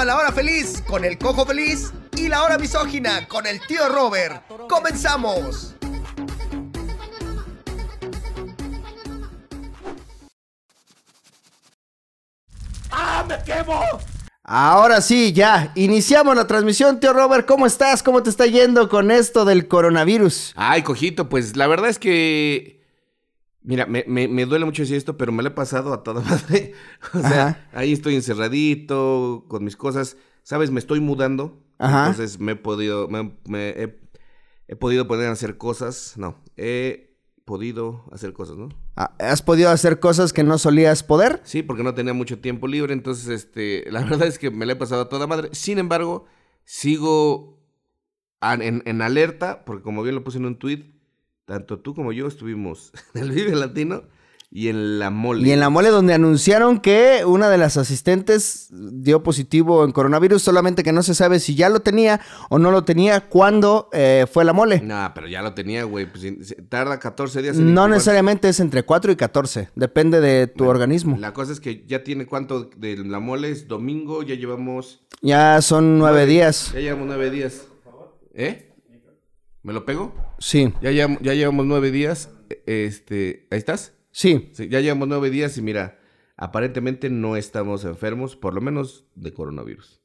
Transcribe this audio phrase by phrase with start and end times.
[0.00, 3.86] a la hora feliz con el cojo feliz y la hora misógina con el tío
[3.90, 4.42] Robert.
[4.66, 5.74] ¡Comenzamos!
[12.90, 13.82] ¡Ah, me quemo!
[14.42, 18.02] Ahora sí, ya, iniciamos la transmisión, tío Robert, ¿cómo estás?
[18.02, 20.54] ¿Cómo te está yendo con esto del coronavirus?
[20.56, 22.79] Ay, cojito, pues la verdad es que.
[23.62, 26.20] Mira, me, me, me duele mucho decir esto, pero me lo he pasado a toda
[26.24, 26.72] madre.
[27.14, 27.68] O sea, Ajá.
[27.72, 30.16] ahí estoy encerradito con mis cosas.
[30.42, 30.70] ¿Sabes?
[30.70, 31.62] Me estoy mudando.
[31.78, 32.08] Ajá.
[32.08, 33.08] Entonces me he podido.
[33.08, 33.32] Me,
[33.70, 34.00] he,
[34.68, 36.14] he podido poner a hacer cosas.
[36.16, 38.68] No, he podido hacer cosas, ¿no?
[38.96, 41.40] Ah, ¿Has podido hacer cosas que no solías poder?
[41.44, 44.74] Sí, porque no tenía mucho tiempo libre, entonces, este, la verdad es que me la
[44.74, 45.48] he pasado a toda madre.
[45.52, 46.26] Sin embargo,
[46.64, 47.60] sigo
[48.40, 50.92] en, en alerta, porque como bien lo puse en un tweet,
[51.50, 54.04] tanto tú como yo estuvimos en el Vive Latino
[54.52, 55.48] y en la Mole.
[55.48, 60.42] Y en la mole donde anunciaron que una de las asistentes dio positivo en coronavirus,
[60.42, 62.20] solamente que no se sabe si ya lo tenía
[62.50, 64.80] o no lo tenía cuando eh, fue la mole.
[64.80, 66.06] Nah, pero ya lo tenía, güey.
[66.06, 67.90] Pues, tarda 14 días en No incubar.
[67.90, 71.16] necesariamente es entre 4 y 14, depende de tu Bueno, organismo.
[71.18, 75.00] La cosa es que ya tiene cuánto de la mole, es domingo, ya llevamos...
[75.20, 76.70] Ya son nueve días.
[76.74, 77.62] Ya llevamos nueve días.
[78.34, 78.69] ¿Eh?
[79.62, 80.14] ¿Me lo pego?
[80.38, 82.30] Sí, Ya, llevamos- ya llevamos nueve días.
[82.66, 83.94] Este, ¿ahí estás?
[84.10, 84.50] sí.
[84.54, 85.98] Sí, ya llevamos nueve días y mira,
[86.36, 89.99] aparentemente no estamos enfermos, por lo menos de coronavirus.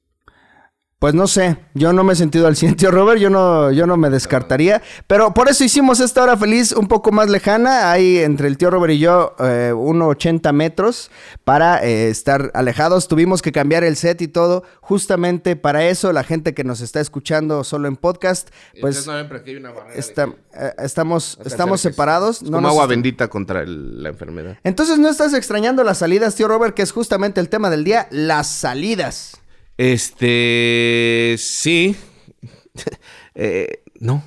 [0.97, 3.85] Pues no sé, yo no me he sentido al 100, tío Robert, yo no, yo
[3.85, 8.19] no me descartaría, pero por eso hicimos esta hora feliz un poco más lejana, hay
[8.19, 11.11] entre el tío Robert y yo eh, 1,80 metros
[11.43, 16.23] para eh, estar alejados, tuvimos que cambiar el set y todo, justamente para eso la
[16.23, 18.47] gente que nos está escuchando solo en podcast,
[18.79, 22.37] pues no ven, hay una está- eh, estamos, no estamos separados.
[22.37, 24.57] Es no como nos agua bendita contra el- la enfermedad.
[24.63, 28.07] Entonces no estás extrañando las salidas, tío Robert, que es justamente el tema del día,
[28.11, 29.41] las salidas.
[29.77, 31.95] Este, sí.
[33.37, 34.23] Eh, no.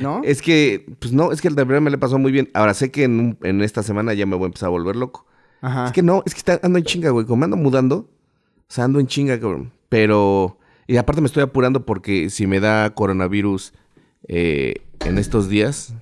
[0.00, 0.20] ¿No?
[0.24, 2.50] Es que, pues no, es que el de verdad me le pasó muy bien.
[2.54, 4.96] Ahora sé que en, un- en esta semana ya me voy a empezar a volver
[4.96, 5.26] loco.
[5.62, 5.86] Ajá.
[5.86, 7.24] Es que no, es que está- ando en chinga, güey.
[7.26, 9.72] Como me ando mudando, o sea, ando en chinga, cabrón.
[9.88, 13.72] Pero, y aparte me estoy apurando porque si me da coronavirus
[14.28, 15.94] eh, en estos días,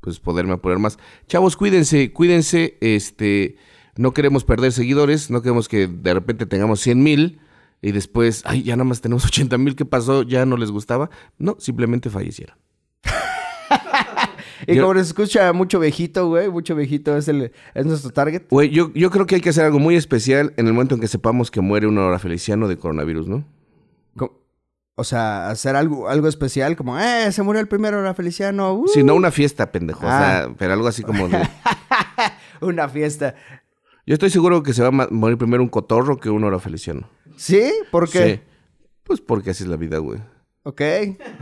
[0.00, 0.98] pues poderme apurar más.
[1.28, 2.76] Chavos, cuídense, cuídense.
[2.80, 3.56] Este,
[3.96, 7.38] no queremos perder seguidores, no queremos que de repente tengamos 100 mil
[7.82, 10.22] y después, ay, ya nada más tenemos 80 mil, ¿qué pasó?
[10.22, 11.10] Ya no les gustaba.
[11.38, 12.56] No, simplemente fallecieron.
[14.66, 18.44] Y Yo- como nos escucha mucho viejito, güey, mucho viejito es, el, es nuestro target.
[18.50, 21.00] Güey, yo, yo creo que hay que hacer algo muy especial en el momento en
[21.00, 23.44] que sepamos que muere una hora feliciano de coronavirus, ¿no?
[24.98, 28.72] O sea, hacer algo, algo especial, como, eh, se murió el primero, la Feliciano.
[28.72, 28.88] uh".
[28.88, 30.06] Si no una fiesta, pendejo.
[30.06, 30.18] O Ah.
[30.46, 31.36] sea, pero algo así como de...
[32.62, 33.34] Una fiesta.
[34.06, 37.10] Yo estoy seguro que se va a morir primero un cotorro que un hora feliciano.
[37.36, 37.72] ¿Sí?
[37.90, 38.34] ¿Por qué?
[38.34, 38.40] Sí.
[39.04, 40.20] Pues porque así es la vida, güey.
[40.64, 40.82] Ok.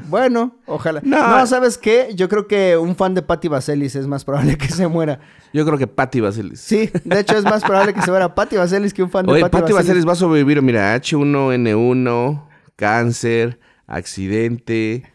[0.08, 1.00] Bueno, ojalá.
[1.02, 1.38] No.
[1.38, 1.46] No.
[1.46, 2.10] ¿sabes qué?
[2.14, 5.18] Yo creo que un fan de Patty Vaselis es más probable que se muera.
[5.54, 6.60] Yo creo que Patty Vaselis.
[6.60, 9.32] Sí, de hecho es más probable que se muera Patty Vaselis que un fan de
[9.32, 9.88] Oye, Patty, Patty Vaselis.
[9.88, 15.10] Vaselis va a sobrevivir, mira, H1N1, cáncer, accidente,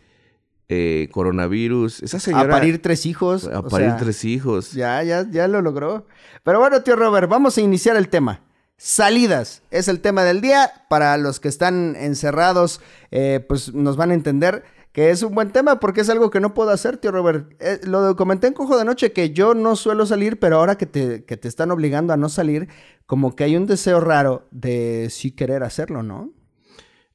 [0.69, 2.01] eh, coronavirus.
[2.01, 2.49] Esa A señora...
[2.49, 3.47] parir tres hijos.
[3.47, 4.71] A o parir sea, tres hijos.
[4.71, 6.07] Ya, ya, ya lo logró.
[6.43, 8.41] Pero bueno, tío Robert, vamos a iniciar el tema.
[8.81, 10.71] Salidas es el tema del día.
[10.87, 12.79] Para los que están encerrados,
[13.11, 14.63] eh, pues nos van a entender
[14.93, 17.53] que es un buen tema porque es algo que no puedo hacer, tío Robert.
[17.59, 20.85] Eh, lo comenté en Cojo de Noche que yo no suelo salir, pero ahora que
[20.85, 22.69] te, que te están obligando a no salir,
[23.05, 26.31] como que hay un deseo raro de sí querer hacerlo, ¿no?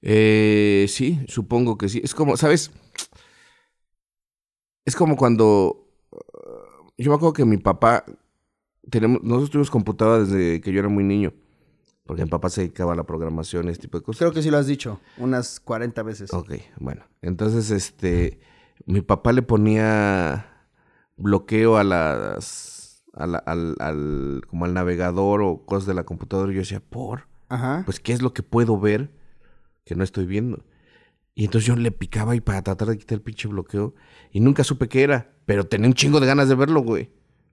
[0.02, 2.02] Eh, sí, supongo que sí.
[2.04, 2.72] Es como, ¿sabes?
[4.84, 5.88] Es como cuando...
[6.98, 8.04] Yo me acuerdo que mi papá...
[8.90, 11.32] Tenemos, nosotros tuvimos computadora desde que yo era muy niño.
[12.06, 14.18] Porque mi papá se dedicaba a la programación y ese tipo de cosas.
[14.18, 16.32] Creo que sí lo has dicho unas 40 veces.
[16.34, 17.04] Ok, bueno.
[17.22, 18.40] Entonces, este...
[18.86, 20.66] Mi papá le ponía
[21.16, 23.04] bloqueo a las...
[23.14, 26.52] a la- al, al- como al navegador o cosas de la computadora.
[26.52, 27.26] Y yo decía, ¿por?
[27.48, 27.82] Ajá.
[27.84, 29.10] pues qué es lo que puedo ver
[29.84, 30.64] que no estoy viendo.
[31.34, 33.94] Y entonces yo le picaba y para tratar de quitar el pinche bloqueo.
[34.30, 35.32] Y nunca supe qué era.
[35.46, 37.10] Pero tenía un chingo de ganas de verlo, güey.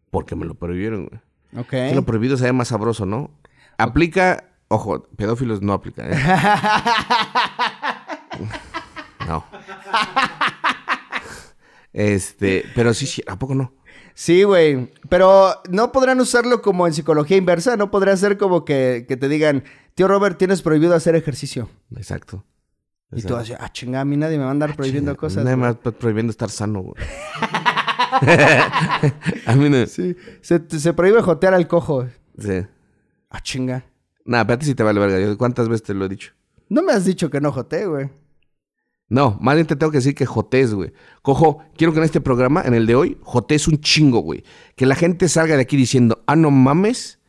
[0.10, 1.22] Porque me lo prohibieron, güey.
[1.64, 1.70] ok.
[1.70, 3.32] Que lo prohibido se ve más sabroso, ¿no?
[3.78, 6.16] Aplica, ojo, pedófilos no aplica, ¿eh?
[9.28, 9.46] No.
[11.94, 13.74] Este, pero sí, sí, ¿a poco no?
[14.14, 14.92] Sí, güey.
[15.10, 17.78] Pero no podrán usarlo como en psicología inversa.
[17.78, 19.64] No podrá ser como que, que te digan,
[19.96, 21.70] tío Robert, tienes prohibido hacer ejercicio.
[21.96, 22.46] Exacto.
[23.14, 25.16] Y tú vas a decir, ah, chinga, a mí nadie me va a andar prohibiendo
[25.18, 25.44] cosas.
[25.44, 25.56] Güey".
[25.58, 26.96] más pro- prohibiendo estar sano, güey.
[29.46, 29.86] a mí no.
[29.86, 30.16] Sí.
[30.42, 32.08] Se, se prohíbe jotear al cojo.
[32.40, 32.66] Sí.
[33.30, 33.84] Ah, chinga.
[34.26, 35.36] Nah, pero a ti sí te vale verga.
[35.38, 36.34] ¿Cuántas veces te lo he dicho?
[36.70, 38.10] No me has dicho que no joté, güey.
[39.10, 40.94] No, más bien te tengo que decir que jotés, güey.
[41.22, 44.44] Cojo, quiero que en este programa, en el de hoy, jotés un chingo, güey.
[44.78, 47.20] Que la gente salga de aquí diciendo, ah, no mames,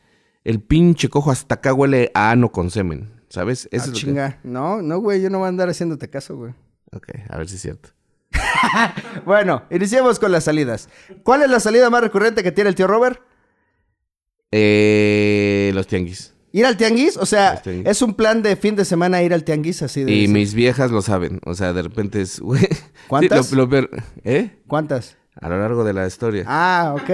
[0.44, 3.10] el pinche cojo hasta acá huele a ano con semen.
[3.28, 3.68] ¿Sabes?
[3.72, 4.38] Eso es lo chinga.
[4.44, 6.52] No, no, güey, yo no voy a andar haciéndote caso, güey.
[6.92, 7.88] Ok, a ver si es cierto.
[9.24, 10.88] bueno, iniciemos con las salidas.
[11.22, 13.20] ¿Cuál es la salida más recurrente que tiene el tío Robert?
[14.50, 16.31] Eh, los tianguis.
[16.52, 17.16] ¿Ir al tianguis?
[17.16, 20.12] O sea, es un plan de fin de semana ir al tianguis así de...
[20.12, 21.40] Y mis viejas lo saben.
[21.44, 22.42] O sea, de repente es...
[23.08, 23.50] ¿Cuántas?
[24.22, 24.50] ¿Eh?
[24.66, 25.16] ¿Cuántas?
[25.40, 26.44] A lo largo de la historia.
[26.46, 27.10] Ah, ok.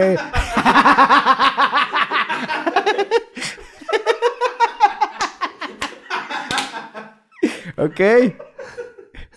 [7.78, 8.00] ok.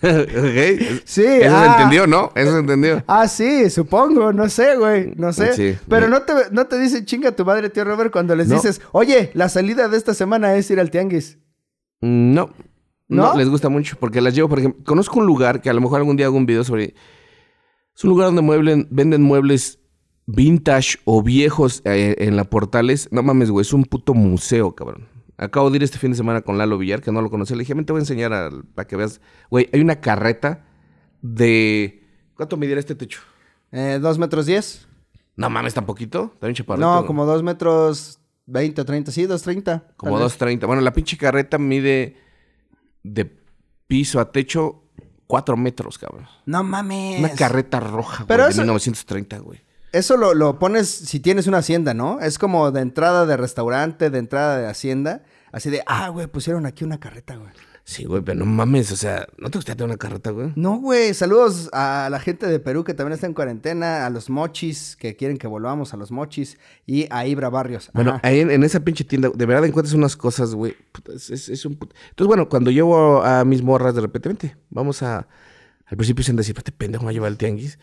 [0.03, 1.01] ok.
[1.05, 1.23] Sí.
[1.23, 1.63] Eso ah.
[1.63, 2.31] se entendió, ¿no?
[2.35, 3.03] Eso se entendió.
[3.07, 4.33] Ah, sí, supongo.
[4.33, 5.13] No sé, güey.
[5.15, 5.53] No sé.
[5.53, 8.81] Sí, Pero no te, no te dice chinga tu madre, tío Robert, cuando les dices,
[8.91, 11.37] oye, la salida de esta semana es ir al tianguis.
[12.01, 12.49] Mm, no.
[13.07, 13.35] no.
[13.35, 15.99] les gusta mucho porque las llevo, por ejemplo, conozco un lugar que a lo mejor
[15.99, 16.95] algún día hago un video sobre.
[17.95, 19.79] Es un lugar donde mueblen, venden muebles
[20.25, 23.07] vintage o viejos eh, en la Portales.
[23.11, 25.07] No mames, güey, es un puto museo, cabrón.
[25.41, 27.55] Acabo de ir este fin de semana con Lalo Villar, que no lo conocía.
[27.55, 29.19] Le dije, te voy a enseñar para que veas.
[29.49, 30.67] Güey, hay una carreta
[31.23, 32.07] de.
[32.35, 33.21] ¿Cuánto midiera este techo?
[33.71, 34.87] Eh, ¿Dos metros diez?
[35.35, 36.35] No mames, tan poquito.
[36.39, 36.87] También chaparrito.
[36.87, 39.11] No, como dos metros veinte o treinta.
[39.11, 39.87] Sí, dos treinta.
[39.97, 40.67] Como dos treinta.
[40.67, 42.17] Bueno, la pinche carreta mide
[43.01, 43.25] de
[43.87, 44.83] piso a techo
[45.25, 46.27] cuatro metros, cabrón.
[46.45, 47.17] No mames.
[47.17, 49.59] Una carreta roja, Pero de 1930, güey.
[49.91, 52.19] Eso lo, lo, pones si tienes una hacienda, ¿no?
[52.19, 55.23] Es como de entrada de restaurante, de entrada de hacienda.
[55.51, 57.51] Así de, ah, güey, pusieron aquí una carreta, güey.
[57.83, 60.53] Sí, güey, pero no mames, o sea, ¿no te gustaría tener una carreta, güey?
[60.55, 64.29] No, güey, saludos a la gente de Perú que también está en cuarentena, a los
[64.29, 67.89] mochis que quieren que volvamos a los mochis y a Ibra Barrios.
[67.93, 70.75] Bueno, ahí en, esa pinche tienda, de verdad encuentras unas cosas, güey.
[71.13, 75.27] Es, es, un Entonces, bueno, cuando llevo a mis morras de repente, vente, vamos a.
[75.91, 77.77] Al principio se decir, este pendejo me va a llevar el tianguis.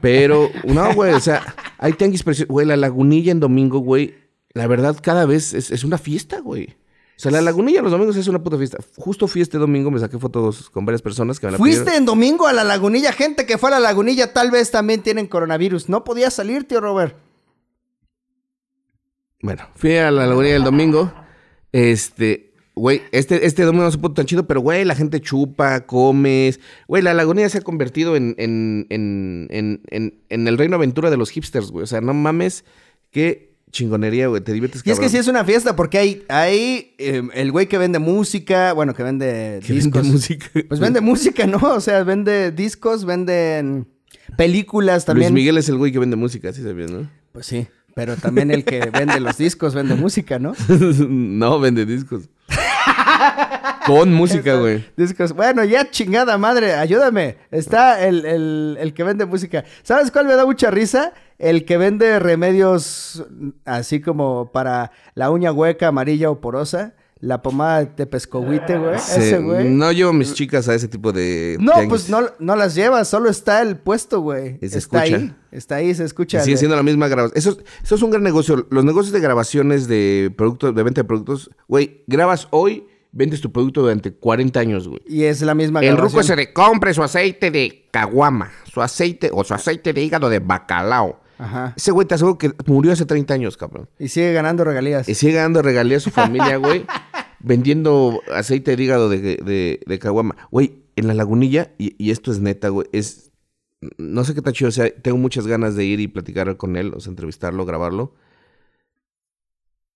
[0.00, 2.50] Pero, no, güey, o sea, hay tianguis preciosos.
[2.50, 4.14] Güey, la lagunilla en domingo, güey,
[4.54, 6.74] la verdad, cada vez es, es una fiesta, güey.
[7.16, 8.78] O sea, la lagunilla los domingos es una puta fiesta.
[8.96, 12.06] Justo fui este domingo, me saqué fotos con varias personas que me la ¿Fuiste en
[12.06, 13.12] domingo a la lagunilla?
[13.12, 15.90] Gente que fue a la lagunilla tal vez también tienen coronavirus.
[15.90, 17.14] No podía salir, tío Robert.
[19.42, 21.12] Bueno, fui a la lagunilla el domingo.
[21.72, 25.86] Este, güey, este, este domingo no se puso tan chido, pero güey, la gente chupa,
[25.86, 26.60] comes.
[26.88, 31.16] Güey, la lagunilla se ha convertido en, en, en, en, en el reino aventura de
[31.16, 31.84] los hipsters, güey.
[31.84, 32.64] O sea, no mames
[33.10, 34.40] que chingonería, güey.
[34.40, 37.66] Te diviertes, Y es que sí es una fiesta porque hay, hay em, el güey
[37.66, 40.02] que vende música, bueno, que vende discos.
[40.02, 40.46] Vende música.
[40.68, 41.58] Pues vende música, ¿no?
[41.58, 43.86] O sea, vende discos, venden
[44.38, 45.32] películas también.
[45.32, 47.10] Luis Miguel es el güey que vende música, sí sabías, ¿no?
[47.32, 47.66] Pues sí.
[47.94, 50.54] Pero también el que vende los discos vende música, ¿no?
[50.68, 52.28] no, vende discos.
[53.86, 54.84] Con música, güey.
[54.96, 55.32] Discos.
[55.32, 57.36] Bueno, ya chingada madre, ayúdame.
[57.50, 59.64] Está el, el, el, que vende música.
[59.82, 61.12] ¿Sabes cuál me da mucha risa?
[61.38, 63.24] El que vende remedios
[63.64, 66.94] así como para la uña hueca, amarilla o porosa.
[67.20, 68.96] La pomada de pescohuite, güey.
[68.96, 69.70] Ese, güey.
[69.70, 71.56] No llevo a mis chicas a ese tipo de.
[71.58, 74.58] No, pues no, no las llevas, solo está el puesto, güey.
[74.60, 75.02] está escucha.
[75.02, 75.34] ahí.
[75.50, 76.40] Está ahí, se escucha.
[76.40, 77.38] sigue siendo la misma grabación.
[77.38, 78.66] Eso, eso es un gran negocio.
[78.68, 83.52] Los negocios de grabaciones de productos, de venta de productos, güey, grabas hoy vendes tu
[83.52, 85.00] producto durante 40 años, güey.
[85.06, 89.30] Y es la misma El ruco ese de compre su aceite de caguama, su aceite
[89.32, 91.20] o su aceite de hígado de bacalao.
[91.38, 91.74] Ajá.
[91.76, 93.88] Ese güey te aseguro que murió hace 30 años, cabrón.
[93.98, 95.08] Y sigue ganando regalías.
[95.08, 96.84] Y sigue ganando regalías su familia, güey.
[97.44, 100.34] vendiendo aceite de hígado de, de, caguama.
[100.50, 103.30] Güey, en la lagunilla, y, y esto es neta, güey, es...
[103.98, 106.76] No sé qué tan chido, o sea, tengo muchas ganas de ir y platicar con
[106.76, 108.14] él, o sea, entrevistarlo, grabarlo.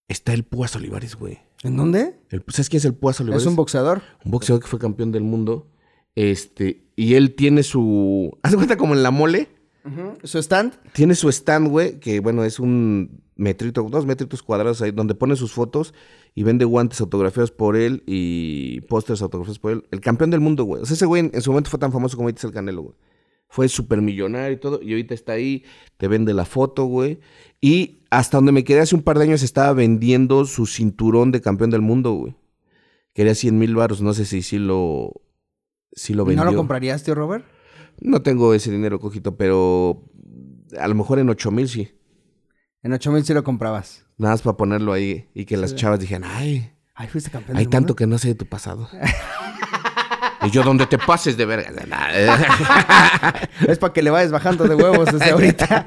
[0.08, 1.38] Está el Púas Olivares, güey.
[1.62, 2.18] ¿En dónde?
[2.48, 3.42] ¿Sabes quién es el Púas Olivares?
[3.42, 4.02] Es un boxeador.
[4.24, 5.68] Un boxeador que fue campeón del mundo.
[6.14, 8.36] Este, y él tiene su.
[8.42, 9.48] ¿Haz cuenta como en la mole?
[10.22, 10.74] ¿Su stand?
[10.92, 15.36] Tiene su stand, güey, que bueno, es un metrito, dos metritos cuadrados ahí, donde pone
[15.36, 15.94] sus fotos
[16.34, 19.84] y vende guantes autografiados por él y pósters autografiados por él.
[19.90, 20.82] El campeón del mundo, güey.
[20.82, 22.94] O sea, ese güey en, su momento fue tan famoso como es el Canelo, güey.
[23.48, 25.64] Fue súper millonario y todo, y ahorita está ahí,
[25.96, 27.20] te vende la foto, güey.
[27.60, 31.40] Y hasta donde me quedé hace un par de años estaba vendiendo su cinturón de
[31.40, 32.36] campeón del mundo, güey.
[33.14, 35.12] Quería 100 mil baros, no sé si sí lo,
[35.92, 36.44] si lo vendió.
[36.44, 37.44] ¿No lo comprarías, tío Robert?
[38.00, 40.04] No tengo ese dinero, cojito, pero
[40.78, 41.90] a lo mejor en 8 mil sí.
[42.82, 44.06] En 8 mil sí lo comprabas.
[44.18, 47.66] Nada más para ponerlo ahí y que las chavas dijeran, ay, ay fuiste campeón hay
[47.66, 48.88] tanto que no sé de tu pasado.
[50.48, 51.70] y yo, donde te pases de verga.
[53.68, 55.84] es para que le vayas bajando de huevos desde ahorita.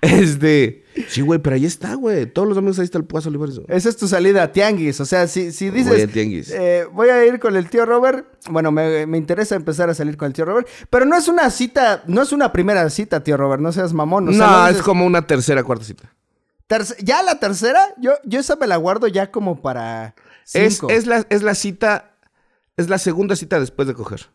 [0.00, 0.84] este.
[1.08, 2.26] Sí, güey, pero ahí está, güey.
[2.26, 3.60] Todos los domingos ahí está el Paz Olivares.
[3.68, 5.00] Esa es tu salida a Tianguis.
[5.00, 5.88] O sea, si, si dices.
[5.92, 6.50] Voy a Tianguis.
[6.50, 8.26] eh, voy a ir con el tío Robert.
[8.50, 10.68] Bueno, me, me interesa empezar a salir con el tío Robert.
[10.90, 13.62] Pero no es una cita, no es una primera cita, tío Robert.
[13.62, 14.28] No seas mamón.
[14.28, 16.12] o sea, no, es como una tercera, cuarta cita.
[16.66, 20.14] terce- ya la tercera, yo, yo esa me la guardo ya como para.
[20.54, 22.16] Es, es, la, es la cita,
[22.76, 24.26] es la segunda cita después de coger.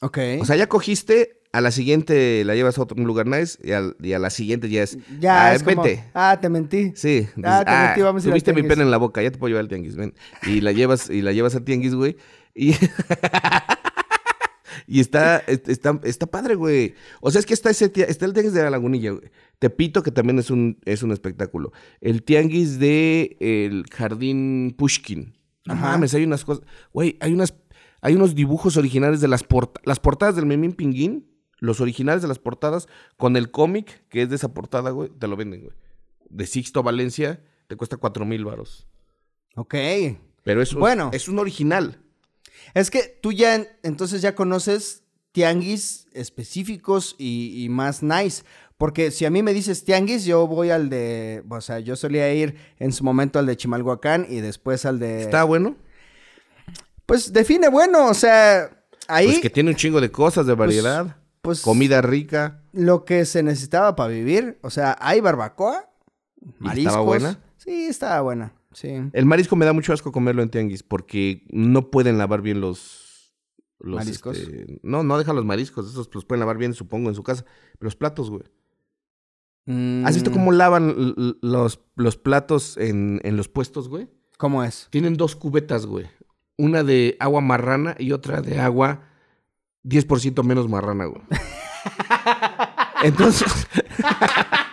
[0.00, 0.18] Ok.
[0.40, 3.96] O sea, ya cogiste, a la siguiente la llevas a otro lugar nice y, al-
[4.02, 4.98] y a la siguiente ya es.
[5.20, 5.84] ya ah, es como.
[6.12, 6.92] Ah, te mentí.
[6.94, 7.26] Sí.
[7.42, 8.72] Ah, dices, te metí, vamos a ir al tuviste mi tianguis".
[8.74, 10.14] pena en la boca, ya te puedo llevar al tianguis, ven.
[10.42, 12.16] Y la llevas, y la llevas al tianguis, güey.
[12.54, 12.72] Y,
[14.86, 16.94] y está, está, está padre, güey.
[17.20, 19.30] O sea, es que está ese está el tianguis de la lagunilla, güey.
[19.58, 21.72] Tepito, que también es un, es un espectáculo.
[22.00, 25.34] El tianguis de el jardín Pushkin.
[25.64, 25.92] No Ajá.
[25.92, 26.64] mames, hay unas cosas.
[26.92, 27.54] Güey, hay unas.
[28.02, 29.84] Hay unos dibujos originales de las portadas.
[29.86, 31.26] Las portadas del Memín Pinguín.
[31.58, 32.86] Los originales de las portadas.
[33.16, 35.08] Con el cómic, que es de esa portada, güey.
[35.08, 35.74] Te lo venden, güey.
[36.28, 37.42] De Sixto Valencia.
[37.66, 38.86] Te cuesta cuatro mil varos.
[39.56, 39.74] Ok.
[40.44, 41.10] Pero es, Bueno.
[41.12, 41.98] es un original.
[42.76, 45.02] Es que tú ya, en- entonces ya conoces
[45.32, 48.42] tianguis específicos y, y más nice.
[48.78, 52.32] Porque si a mí me dices tianguis, yo voy al de, o sea, yo solía
[52.34, 55.22] ir en su momento al de Chimalhuacán y después al de...
[55.22, 55.76] Está bueno.
[57.06, 58.70] Pues define bueno, o sea,
[59.08, 61.16] ahí Pues que tiene un chingo de cosas de variedad.
[61.40, 62.60] pues, Comida rica.
[62.72, 65.88] lo que se necesitaba para vivir, o sea, hay barbacoa,
[66.42, 66.90] ¿Y mariscos.
[66.92, 67.38] estaba buena?
[67.56, 68.88] Sí, estaba buena, sí.
[69.12, 73.34] El marisco me da mucho asco comerlo en tianguis porque no pueden lavar bien los...
[73.78, 74.36] los ¿Mariscos?
[74.38, 75.88] este, no, no dejan los mariscos.
[75.90, 77.44] Esos los pueden lavar bien, supongo, en su casa.
[77.78, 78.42] Pero los platos, güey.
[80.04, 84.08] ¿Has visto Mm, cómo lavan l- l- los, los platos en, en los puestos, güey?
[84.38, 84.86] ¿Cómo es?
[84.90, 86.06] Tienen dos cubetas, güey.
[86.56, 89.08] Una de agua marrana y otra de agua
[89.84, 91.22] 10% menos marrana, güey.
[93.02, 93.66] Entonces...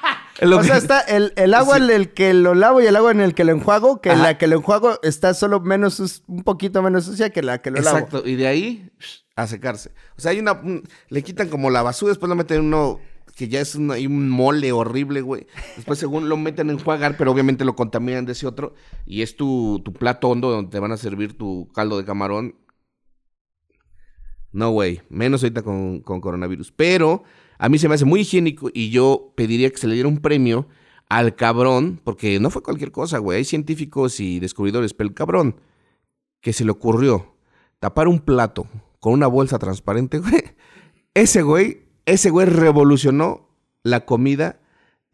[0.49, 2.95] lo O que- sea, está el, el agua en el que lo lavo y el
[2.95, 4.21] agua en el que lo enjuago, que Ajá.
[4.23, 7.81] la que lo enjuago está solo menos, un poquito menos sucia que la que lo
[7.81, 7.97] lavo.
[7.97, 8.89] Exacto, y de ahí
[9.35, 9.91] a secarse.
[10.17, 10.53] O sea, hay una.
[10.53, 12.99] un- le quitan como la basura, después lo meten en uno
[13.35, 15.47] que ya es un, hay un mole horrible, güey.
[15.75, 18.75] Después, según lo meten en enjuagar, pero obviamente lo contaminan de ese otro.
[19.07, 22.55] Y es tu, tu plato hondo donde te van a servir tu caldo de camarón.
[24.51, 25.01] No, güey.
[25.09, 26.71] Menos ahorita con, con coronavirus.
[26.73, 27.23] Pero
[27.63, 30.17] a mí se me hace muy higiénico y yo pediría que se le diera un
[30.17, 30.67] premio
[31.07, 33.37] al cabrón, porque no fue cualquier cosa, güey.
[33.37, 35.55] Hay científicos y descubridores, pero el cabrón
[36.41, 37.37] que se le ocurrió
[37.79, 38.67] tapar un plato
[38.99, 40.43] con una bolsa transparente, güey.
[41.13, 43.47] Ese güey, ese güey revolucionó
[43.81, 44.59] la comida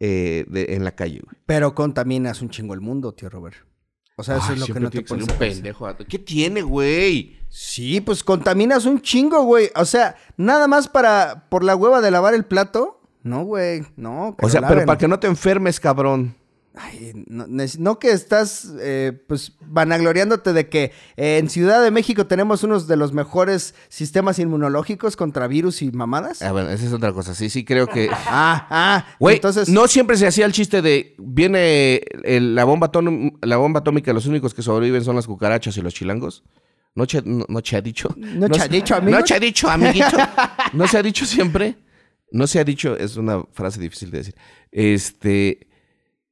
[0.00, 1.36] eh, en la calle, güey.
[1.46, 3.58] Pero contaminas un chingo el mundo, tío Robert.
[4.20, 5.86] O sea, eso Ay, es lo que no te un pendejo.
[5.86, 7.38] a- ¿Qué tiene, güey?
[7.48, 9.70] Sí, pues contaminas un chingo, güey.
[9.74, 13.00] O sea, nada más para por la hueva de lavar el plato.
[13.22, 13.84] No, güey.
[13.96, 14.36] No.
[14.38, 16.36] que O sea, pero para que no te enfermes, cabrón.
[16.74, 22.26] Ay, no, no que estás, eh, pues, vanagloriándote de que eh, en Ciudad de México
[22.28, 26.42] tenemos unos de los mejores sistemas inmunológicos contra virus y mamadas.
[26.42, 27.34] Ah, bueno, esa es otra cosa.
[27.34, 28.08] Sí, sí, creo que.
[28.32, 29.06] Ah, ah.
[29.18, 29.68] Güey, entonces.
[29.68, 32.90] no siempre se hacía el chiste de viene el- la, bomba
[33.42, 36.44] la bomba atómica, los únicos que sobreviven son las cucarachas y los chilangos.
[36.94, 38.14] No, che- no, no che ha dicho.
[38.16, 39.18] No ha se- dicho, amigo.
[39.18, 40.16] No che ha dicho, amiguito.
[40.74, 41.76] no se ha dicho siempre.
[42.30, 44.34] No se ha dicho, es una frase difícil de decir.
[44.70, 45.66] Este,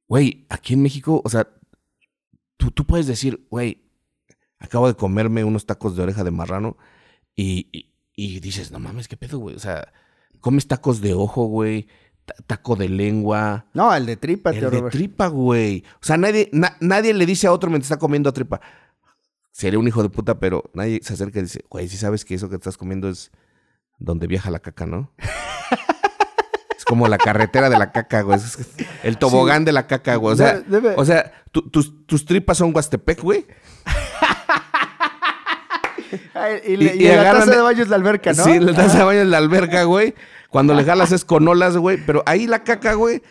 [0.09, 1.47] güey, aquí en México, o sea,
[2.57, 3.89] tú, tú puedes decir, güey,
[4.57, 6.75] acabo de comerme unos tacos de oreja de marrano
[7.35, 7.85] y, y-
[8.15, 9.55] y dices, no mames, qué pedo, güey.
[9.55, 9.93] O sea,
[10.41, 11.87] comes tacos de ojo, güey,
[12.25, 13.67] ta- taco de lengua.
[13.73, 14.91] No, el de tripa, El de Robert.
[14.91, 15.85] tripa, güey.
[16.01, 18.59] O sea, nadie, na- nadie le dice a otro mientras está comiendo tripa.
[19.53, 22.35] Sería un hijo de puta, pero nadie se acerca y dice, güey, si sabes que
[22.35, 23.31] eso que estás comiendo es
[23.99, 25.13] donde viaja la caca, ¿no?
[26.89, 28.37] es como la carretera de la caca, güey.
[28.37, 28.57] Es
[29.03, 30.33] el tobogán de la caca, güey.
[30.33, 33.45] O sea, Debe- debe- o sea tu- tus, tus tripas son Huastepec, güey.
[36.33, 37.95] Ay, y, le- Y- y y en la agarran taza de- de baño es la
[37.97, 38.43] alberca, ¿no?
[38.43, 40.15] Sí, le das a baño en la alberca, güey.
[40.49, 41.97] Cuando le jalas es con olas, güey.
[42.05, 43.21] Pero ahí la caca, güey,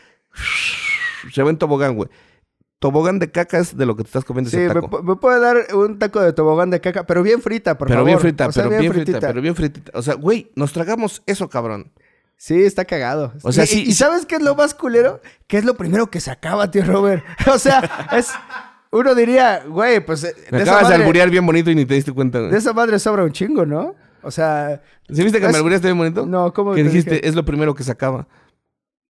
[1.32, 2.08] se va en tobogán, güey.
[2.78, 4.88] Tobogán de caca es de lo que te estás comiendo Sí, ese me, taco.
[4.88, 7.98] pu- me puede dar un taco de tobogán de caca, pero bien frita, por pero
[8.00, 8.06] favor.
[8.06, 9.26] bien frita, O sea, pero bien, frita, fritita.
[9.26, 9.92] pero bien fritita.
[9.98, 11.92] O sea, güey, nos tragamos eso, cabrón.
[12.40, 13.32] Sí, está cagado.
[13.42, 15.20] O sea, Y- sí- ¿Y, sabes qué es lo más culero?
[15.48, 17.24] Que es lo primero que se acaba, tío Robert.
[17.52, 18.30] O sea, es...
[18.90, 20.24] Uno diría, güey, pues...
[20.24, 22.50] eh, Me de esa acabas de alburear bien bonito y ni te diste cuenta, güey.
[22.52, 23.94] De esa madre sobra un chingo, ¿no?
[24.22, 24.80] O sea...
[25.10, 26.24] ¿Sí viste que es- me albureaste bien bonito?
[26.26, 27.28] No, ¿cómo Que te dijiste, dije?
[27.28, 28.28] es lo primero que se acaba.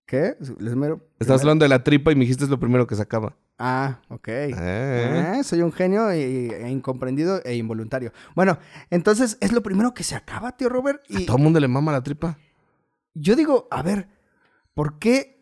[0.06, 0.36] ¿Qué?
[0.58, 1.06] Les mero...
[1.20, 3.36] Estabas primero- hablando de la tripa y me dijiste es lo primero que se acaba.
[3.58, 4.28] Ah, ok.
[4.56, 5.34] Ah.
[5.36, 8.12] Ah, soy un genio e incomprendido e involuntario.
[8.34, 8.58] Bueno,
[8.90, 11.02] entonces es lo primero que se acaba, tío Robert.
[11.14, 12.38] A Y todo el mundo le mama la tripa.
[13.14, 14.08] Yo digo, a ver,
[14.74, 15.38] ¿por qué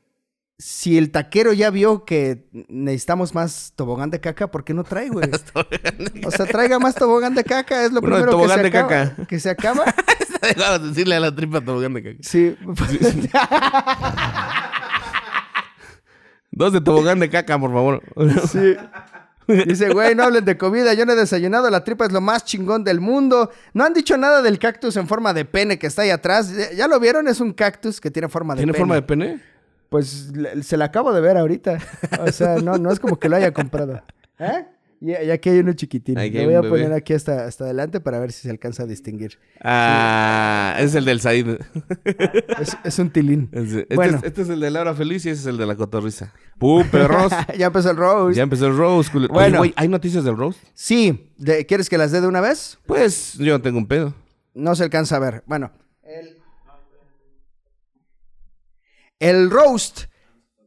[0.59, 5.11] si el taquero ya vio que necesitamos más tobogán de caca, ¿por qué no trae,
[5.11, 5.29] güey?
[6.25, 8.69] o sea, traiga más tobogán de caca, es lo de primero que tobogán se, de
[8.69, 9.27] acaba, caca.
[9.29, 9.85] que se acaba.
[10.41, 12.19] Dejado de decirle a la tripa tobogán de caca.
[12.23, 12.57] Sí.
[16.51, 18.03] Dos de tobogán de caca, por favor.
[18.51, 18.77] sí.
[19.47, 22.45] Dice, güey, no hablen de comida, yo no he desayunado, la tripa es lo más
[22.45, 23.51] chingón del mundo.
[23.75, 26.53] No han dicho nada del cactus en forma de pene que está ahí atrás.
[26.55, 27.29] ¿Ya- ¿Ya lo vieron?
[27.29, 28.81] Es un cactus que tiene forma de ¿Tiene pene.
[28.81, 29.41] forma de pene?
[29.89, 31.79] Pues le- se la acabo de ver ahorita.
[32.27, 34.03] O sea, no, no es como que lo haya comprado.
[34.39, 34.67] ¿Eh?
[35.07, 36.19] Y, aquí hay uno chiquitín.
[36.19, 36.71] Aquí Lo hay voy a bebé.
[36.71, 39.39] poner aquí hasta, hasta adelante para ver si se alcanza a distinguir.
[39.63, 41.59] Ah, es el del Said.
[42.61, 43.49] Es, es un tilín.
[43.53, 44.19] Este, Bueno.
[44.19, 46.33] es, este es el de Laura Feliz y ese es el de la cotorriza.
[46.59, 47.31] ¡Pum, perros!
[47.59, 48.37] ya empezó el roast.
[48.37, 49.13] ya empezó el roast.
[49.31, 49.61] Bueno.
[49.61, 50.59] Oye, ¿hay noticias del roast?
[50.75, 52.79] Sí, de- ¿quieres que las dé de una vez?
[52.87, 54.13] Pues yo no tengo un pedo.
[54.55, 55.45] No se alcanza a ver.
[55.47, 55.71] Bueno.
[56.03, 56.39] El,
[59.21, 60.05] el roast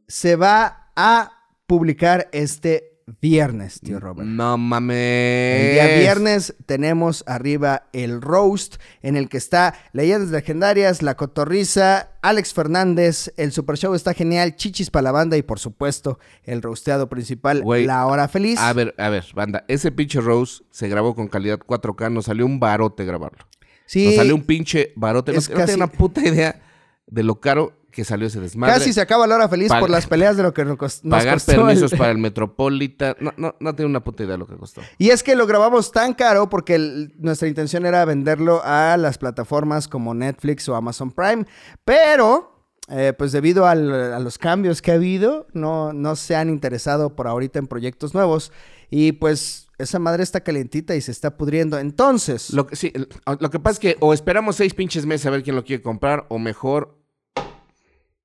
[0.08, 1.32] se va a
[1.68, 4.28] publicar este viernes, tío Robert.
[4.28, 4.98] No mames.
[4.98, 12.10] El día viernes tenemos arriba el roast en el que está Leyendas Legendarias, La Cotorriza,
[12.22, 16.62] Alex Fernández, el Super Show está genial, Chichis para la banda y por supuesto el
[16.62, 18.60] roasteado principal, Güey, La Hora Feliz.
[18.60, 19.66] A ver, a ver, banda.
[19.68, 22.12] Ese pinche roast se grabó con calidad 4K.
[22.12, 23.46] Nos salió un barote grabarlo.
[23.86, 25.32] sí, Nos salió un pinche barote.
[25.32, 26.62] No, es no casi- tengo una puta idea
[27.08, 28.74] de lo caro que salió ese desmadre.
[28.76, 31.02] casi se acaba La Hora Feliz Pag- por las peleas de lo que nos, cos-
[31.04, 33.16] nos Pagar costó el- permisos para el Metropolitan.
[33.20, 34.82] No, no, no tengo una puta idea de lo que costó.
[34.98, 39.18] Y es que lo grabamos tan caro porque el- nuestra intención era venderlo a las
[39.18, 41.46] plataformas como Netflix o Amazon Prime,
[41.86, 42.56] pero
[42.92, 47.16] eh, pues debido al- a los cambios que ha habido, no, no se han interesado
[47.16, 48.52] por ahorita en proyectos nuevos
[48.90, 51.78] y pues esa madre está calientita y se está pudriendo.
[51.80, 52.92] Entonces, Lo que, sí,
[53.40, 55.82] lo que pasa es que o esperamos seis pinches meses a ver quién lo quiere
[55.82, 56.99] comprar o mejor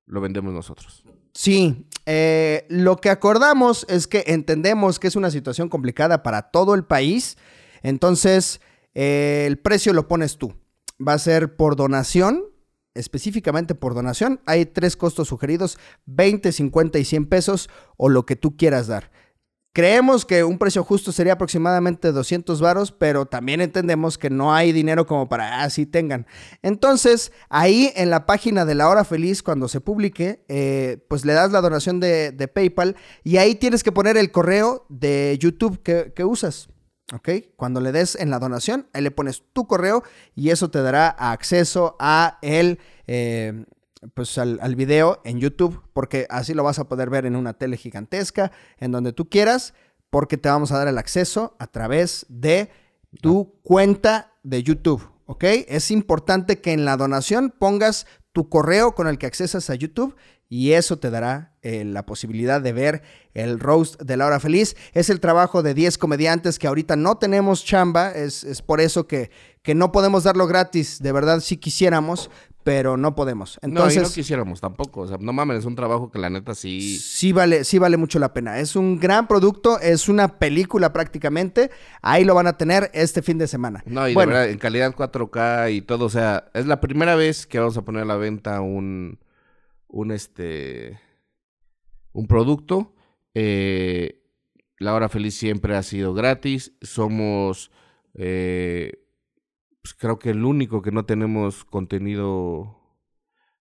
[0.07, 1.05] lo vendemos nosotros.
[1.33, 6.75] Sí, eh, lo que acordamos es que entendemos que es una situación complicada para todo
[6.75, 7.37] el país,
[7.83, 8.61] entonces
[8.95, 10.55] eh, el precio lo pones tú.
[11.07, 12.45] Va a ser por donación,
[12.95, 14.41] específicamente por donación.
[14.47, 19.11] Hay tres costos sugeridos, 20, 50 y 100 pesos o lo que tú quieras dar.
[19.75, 24.71] Creemos que un precio justo sería aproximadamente 200 varos, pero también entendemos que no hay
[24.71, 26.29] dinero como para así tengan.
[26.63, 31.33] Entonces, ahí en la página de la hora feliz, cuando se publique, eh, pues le
[31.33, 35.83] das la donación de, de PayPal y ahí tienes que poner el correo de YouTube
[35.83, 36.69] que, que usas.
[37.13, 37.29] ¿Ok?
[37.57, 40.05] Cuando le des en la donación, ahí le pones tu correo
[40.37, 43.65] y eso te dará acceso a el, eh,
[44.15, 47.55] pues al, al video en YouTube, porque así lo vas a poder ver en una
[47.55, 49.75] tele gigantesca, en donde tú quieras,
[50.11, 52.71] porque te vamos a dar el acceso a través de
[53.21, 55.45] tu cuenta de YouTube, ¿ok?
[55.69, 60.17] Es importante que en la donación pongas tu correo con el que accesas a YouTube
[60.49, 64.77] y eso te dará eh, la posibilidad de ver el roast de la hora feliz.
[64.93, 69.07] Es el trabajo de 10 comediantes que ahorita no tenemos chamba, es, es por eso
[69.07, 69.31] que,
[69.63, 72.31] que no podemos darlo gratis, de verdad si quisiéramos,
[72.65, 73.59] pero no podemos.
[73.61, 75.03] Entonces, no, y no quisiéramos tampoco.
[75.03, 76.97] O sea, no mames, es un trabajo que la neta sí.
[76.99, 78.59] Sí vale, sí vale mucho la pena.
[78.59, 81.71] Es un gran producto, es una película prácticamente.
[82.01, 83.85] Ahí lo van a tener este fin de semana.
[83.87, 86.07] No, y bueno, de verdad, en calidad 4K y todo.
[86.07, 89.19] O sea, es la primera vez que vamos a poner a la venta un.
[89.87, 90.99] Un este.
[92.13, 92.95] Un producto.
[93.35, 94.23] Eh,
[94.79, 96.73] la hora feliz siempre ha sido gratis.
[96.81, 97.71] Somos.
[98.15, 99.04] eh,
[99.85, 102.81] pues creo que el único que no tenemos contenido.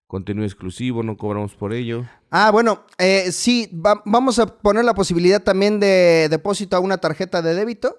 [0.07, 2.05] Contenido exclusivo, no cobramos por ello.
[2.29, 6.99] Ah, bueno, eh, sí, va- vamos a poner la posibilidad también de depósito a una
[6.99, 7.97] tarjeta de débito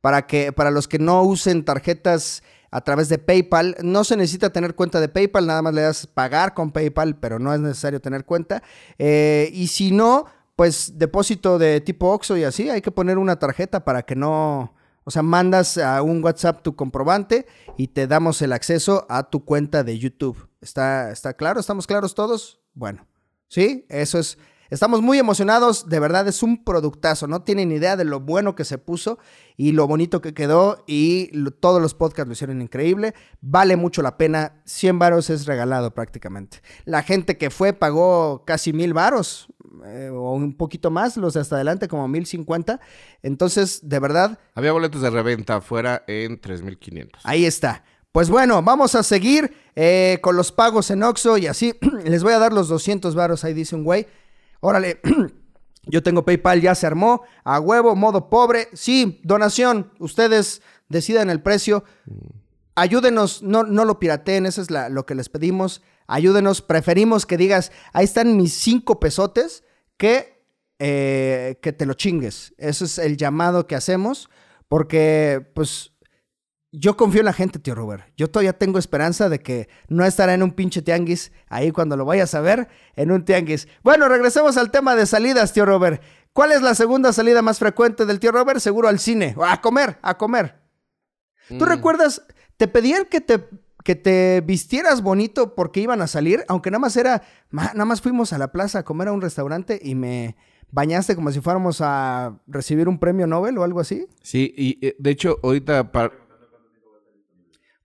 [0.00, 4.50] para que para los que no usen tarjetas a través de PayPal, no se necesita
[4.50, 8.00] tener cuenta de PayPal, nada más le das pagar con PayPal, pero no es necesario
[8.00, 8.62] tener cuenta.
[8.98, 13.40] Eh, y si no, pues depósito de tipo OXXO y así, hay que poner una
[13.40, 14.72] tarjeta para que no,
[15.06, 19.44] o sea, mandas a un WhatsApp tu comprobante y te damos el acceso a tu
[19.44, 20.48] cuenta de YouTube.
[20.60, 21.60] ¿Está, está claro?
[21.60, 22.60] ¿Estamos claros todos?
[22.74, 23.06] Bueno.
[23.46, 24.36] Sí, eso es.
[24.68, 28.64] Estamos muy emocionados, de verdad es un productazo, no tienen idea de lo bueno que
[28.64, 29.20] se puso
[29.56, 34.16] y lo bonito que quedó y todos los podcasts lo hicieron increíble, vale mucho la
[34.16, 36.62] pena, 100 varos es regalado prácticamente.
[36.84, 39.46] La gente que fue pagó casi mil varos
[39.84, 42.80] eh, o un poquito más, los de hasta adelante como mil cincuenta,
[43.22, 47.20] entonces de verdad Había boletos de reventa afuera en 3500.
[47.24, 47.84] Ahí está.
[48.12, 51.74] Pues bueno, vamos a seguir eh, con los pagos en Oxxo y así.
[52.04, 54.06] Les voy a dar los 200 varos, ahí dice un güey.
[54.60, 55.00] Órale,
[55.84, 57.22] yo tengo PayPal, ya se armó.
[57.44, 58.68] A huevo, modo pobre.
[58.72, 59.92] Sí, donación.
[59.98, 61.84] Ustedes decidan el precio.
[62.74, 65.82] Ayúdenos, no, no lo pirateen, eso es la- lo que les pedimos.
[66.06, 66.62] ayúdenos.
[66.62, 69.64] Preferimos que digas, ahí están mis cinco pesotes,
[69.96, 70.42] que,
[70.78, 72.54] eh, que te lo chingues.
[72.58, 74.28] Ese es el llamado que hacemos,
[74.68, 75.92] porque pues
[76.72, 78.04] yo confío en la gente, tío Robert.
[78.16, 82.04] Yo todavía tengo esperanza de que no estará en un pinche tianguis ahí cuando lo
[82.04, 83.68] vayas a ver, en un tianguis.
[83.82, 86.02] Bueno, regresemos al tema de salidas, tío Robert.
[86.32, 88.60] ¿Cuál es la segunda salida más frecuente del tío Robert?
[88.60, 89.34] Seguro al cine.
[89.42, 90.56] A comer, a comer.
[91.48, 91.68] ¿Tú Mm.
[91.68, 92.22] recuerdas?
[92.58, 93.48] Te pedían que te,
[93.86, 97.22] que te vistieras bonito porque iban a salir, aunque nada más era,
[97.52, 100.34] nada más fuimos a la plaza a comer a un restaurante y me
[100.72, 104.08] bañaste como si fuéramos a recibir un premio Nobel o algo así.
[104.22, 105.88] Sí, y eh, de hecho, ahorita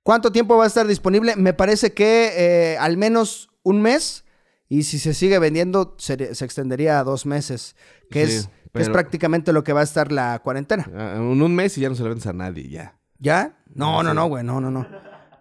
[0.03, 1.35] ¿Cuánto tiempo va a estar disponible?
[1.35, 2.31] Me parece que
[2.73, 4.25] eh, al menos un mes.
[4.67, 7.75] Y si se sigue vendiendo, se, se extendería a dos meses.
[8.09, 10.89] Que, Sí, es, que es pero- prácticamente lo que va a estar la cuarentena.
[10.97, 12.97] ah, en un mes y ya no se lo vendes a nadie, ya.
[13.19, 13.59] ¿Ya?
[13.75, 14.43] No, no, no, güey.
[14.43, 14.87] No, no, no.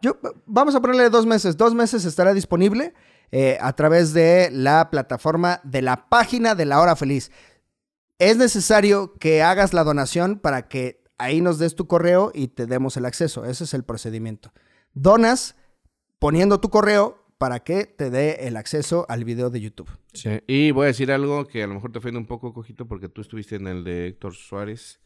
[0.02, 1.56] Yo, vamos a ponerle dos meses.
[1.56, 2.94] Dos meses estará disponible
[3.32, 7.30] eh, a través de la plataforma de la página de la hora feliz.
[8.18, 12.66] Es necesario que hagas la donación para que ahí nos des tu correo y te
[12.66, 13.44] demos el acceso.
[13.44, 14.52] Ese es el procedimiento.
[14.94, 15.56] Donas
[16.18, 19.88] poniendo tu correo para que te dé el acceso al video de YouTube.
[20.12, 20.28] Sí.
[20.46, 23.08] Y voy a decir algo que a lo mejor te ofende un poco, Cojito, porque
[23.08, 25.00] tú estuviste en el de Héctor Suárez.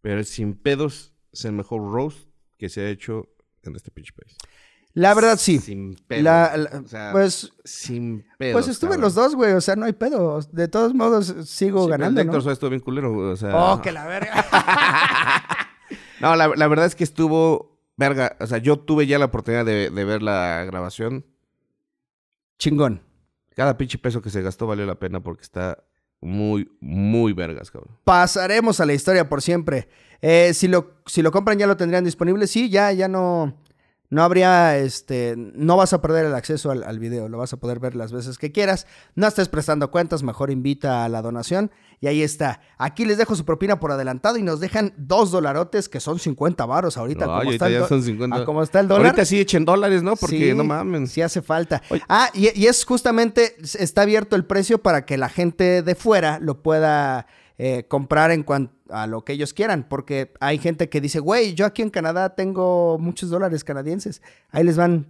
[0.00, 3.28] Pero sin pedos es el mejor roast que se ha hecho
[3.66, 4.36] en este pinche país.
[4.94, 5.58] La verdad, sí.
[5.58, 6.22] Sin pedos.
[6.24, 8.54] La- la- o sea, pues, sin pedos.
[8.54, 9.02] pues estuve cabrón.
[9.02, 9.52] los dos, güey.
[9.52, 10.40] O sea, no hay pedo.
[10.52, 12.40] De todos modos, sigo Sí, el ganando, de Héctor ¿no?
[12.40, 13.54] Suárez estuvo bien culero, güey, o sea...
[13.54, 14.44] Oh, que la verga.
[16.20, 17.78] No, la, la verdad es que estuvo...
[17.98, 21.26] Verga, o sea, yo tuve ya la oportunidad de, de ver la grabación.
[22.58, 23.02] Chingón.
[23.54, 25.84] Cada pinche peso que se gastó valió la pena porque está
[26.26, 27.96] muy, muy vergas, cabrón.
[28.04, 29.88] Pasaremos a la historia por siempre.
[30.20, 32.46] Eh, si, lo, si lo compran, ya lo tendrían disponible.
[32.46, 33.54] Sí, ya, ya no.
[34.08, 37.56] No habría, este, no vas a perder el acceso al, al video, lo vas a
[37.56, 38.86] poder ver las veces que quieras.
[39.14, 41.70] No estés prestando cuentas, mejor invita a la donación.
[42.00, 42.60] Y ahí está.
[42.76, 46.66] Aquí les dejo su propina por adelantado y nos dejan dos dolarotes que son 50
[46.66, 47.24] varos ahorita.
[47.24, 48.36] Ay, como ahorita está ya son 50.
[48.36, 49.06] a como está el dólar.
[49.06, 50.14] Ahorita sí echen dólares, ¿no?
[50.16, 51.06] Porque Sí, no mamen.
[51.06, 51.82] Sí hace falta.
[51.88, 52.02] Oye.
[52.08, 56.38] Ah, y, y es justamente, está abierto el precio para que la gente de fuera
[56.38, 57.26] lo pueda
[57.58, 59.86] eh, comprar en cuanto a lo que ellos quieran.
[59.88, 64.22] Porque hay gente que dice, güey, yo aquí en Canadá tengo muchos dólares canadienses.
[64.50, 65.06] Ahí les van,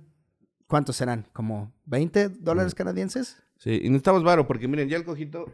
[0.67, 1.27] ¿cuántos serán?
[1.33, 2.77] ¿Como 20 dólares Mm.
[2.77, 3.37] canadienses?
[3.59, 5.47] Sí, y necesitamos varo porque miren, ya el cojito,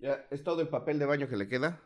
[0.00, 1.80] ya es todo el papel de baño que le queda.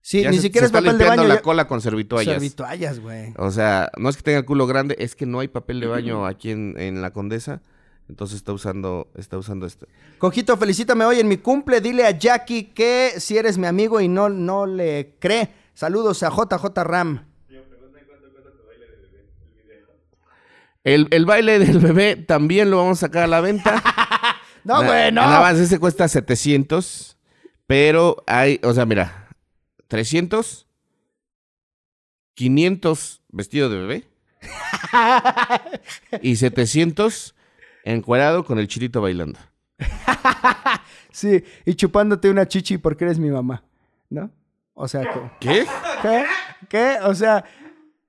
[0.00, 1.24] Sí, Ya ni se- siquiera se es está papel de baño.
[1.28, 2.34] la ya- cola con servitoallas.
[2.34, 3.34] Servitoallas, güey.
[3.36, 5.86] O sea, no es que tenga el culo grande, es que no hay papel de
[5.86, 7.60] baño aquí en, en la Condesa.
[8.08, 9.86] Entonces está usando, está usando este.
[10.18, 11.80] Cojito, felicítame hoy en mi cumple.
[11.80, 15.50] Dile a Jackie que si eres mi amigo y no, no le cree.
[15.74, 17.24] Saludos a JJ Ram.
[20.84, 23.82] El, el baile del bebé también lo vamos a sacar a la venta.
[24.64, 25.22] No, güey, no.
[25.22, 27.16] Nada más ese cuesta 700.
[27.66, 29.28] Pero hay, o sea, mira,
[29.86, 30.66] 300,
[32.34, 34.08] 500 vestido de bebé
[36.22, 37.34] y 700
[37.92, 39.38] encuadrado con el chilito bailando.
[41.10, 43.64] Sí, y chupándote una chichi porque eres mi mamá,
[44.10, 44.30] ¿no?
[44.74, 45.20] O sea, ¿qué?
[45.40, 45.66] ¿Qué?
[46.02, 46.24] ¿Qué?
[46.68, 46.96] ¿Qué?
[47.02, 47.44] O sea,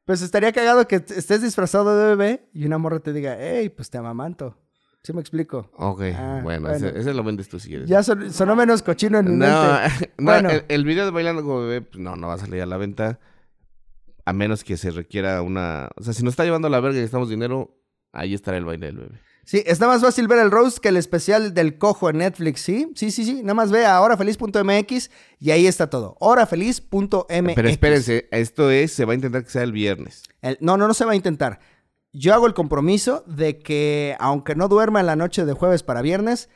[0.06, 3.90] pues estaría cagado que estés disfrazado de bebé y una morra te diga, hey, pues
[3.90, 4.56] te amamanto.
[5.02, 5.72] ¿Sí me explico?
[5.78, 6.88] Ok, Ah, bueno, bueno.
[6.88, 7.90] Ese, ese lo vendes tú si quieres.
[7.90, 9.48] Ya son- sonó menos cochino en mi No,
[9.82, 10.12] mente.
[10.20, 10.50] no, Bueno.
[10.50, 12.78] el, el video de bailando como bebé, pues no, no va a salir a la
[12.78, 13.18] venta.
[14.26, 15.90] A menos que se requiera una.
[15.96, 17.76] O sea, si nos está llevando a la verga y necesitamos dinero,
[18.12, 19.20] ahí estará el baile del bebé.
[19.50, 22.92] Sí, está más fácil ver el roast que el especial del cojo en Netflix, ¿sí?
[22.94, 23.42] Sí, sí, sí.
[23.42, 25.10] Nada más ve a horafeliz.mx
[25.40, 26.16] y ahí está todo.
[26.20, 27.56] horafeliz.mx.
[27.56, 30.22] Pero espérense, esto es, se va a intentar que sea el viernes.
[30.44, 31.62] El- no, no, no se va a intentar.
[32.14, 36.04] Yo hago el compromiso de que, aunque no duerma en la noche de jueves para
[36.04, 36.48] viernes,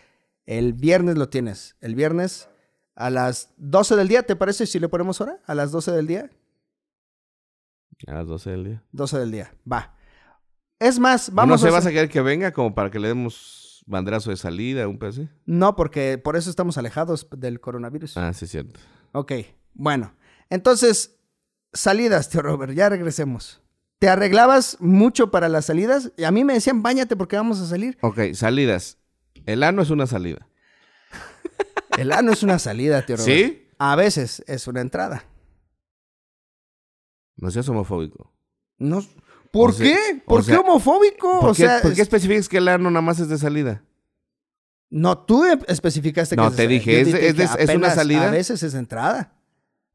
[0.46, 1.76] el viernes lo tienes.
[1.82, 2.48] El viernes
[2.94, 5.40] a las 12 del día, ¿te parece si le ponemos hora?
[5.48, 6.30] A las 12 del día.
[8.06, 8.84] A las 12 del día.
[8.92, 9.96] 12 del día, va.
[10.84, 11.72] Es más, Vamos vamos ¿No se a...
[11.72, 15.30] vas a querer que venga como para que le demos banderazo de salida, un así?
[15.46, 18.17] No, porque por eso estamos alejados del coronavirus.
[18.17, 18.80] Ah, sí, es cierto.
[19.13, 19.32] Ok,
[19.74, 20.13] bueno.
[20.50, 21.17] Entonces,
[21.72, 23.62] salidas, tío Robert, ya regresemos.
[24.00, 26.12] ¿Te arreglabas mucho para las salidas?
[26.17, 27.98] Y a mí me decían, bañate porque vamos a salir.
[28.02, 28.98] Ok, salidas.
[29.46, 30.48] El ano es una salida.
[31.98, 33.34] El ano es una salida, tío Robert.
[33.34, 33.67] ¿Sí?
[33.78, 35.24] A veces es una entrada.
[37.38, 38.34] No seas homofóbico.
[38.78, 39.02] No.
[39.54, 40.22] ¿Por O sea- qué?
[40.26, 41.39] ¿Por o qué sea, homofóbico?
[41.39, 43.38] ¿Por, o qué, sea, por qué es- especificas que el ano nada más es de
[43.38, 43.84] salida?
[44.89, 47.92] no, tú e- especificaste No, que te de- dije, ¿es- dije es que es una
[47.92, 48.28] salida?
[48.28, 49.34] A veces es entrada.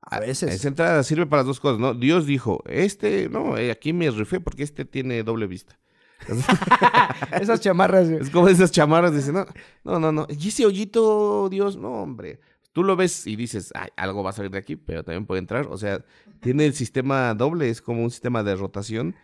[0.01, 0.55] A veces.
[0.55, 1.93] Esa entrada sirve para las dos cosas, ¿no?
[1.93, 5.79] Dios dijo, este, no, eh, aquí me rifé porque este tiene doble vista.
[7.41, 8.09] Esas chamarras.
[8.09, 9.47] Es como esas chamarras, dicen, no,
[9.85, 10.27] no, no, no.
[10.31, 12.41] Y ese hoyito, Dios, no, hombre.
[12.73, 15.41] Tú lo ves y dices, Ay, algo va a salir de aquí, pero también puede
[15.41, 15.67] entrar.
[15.69, 16.05] O sea,
[16.41, 19.17] tiene el sistema doble, es como un sistema de rotación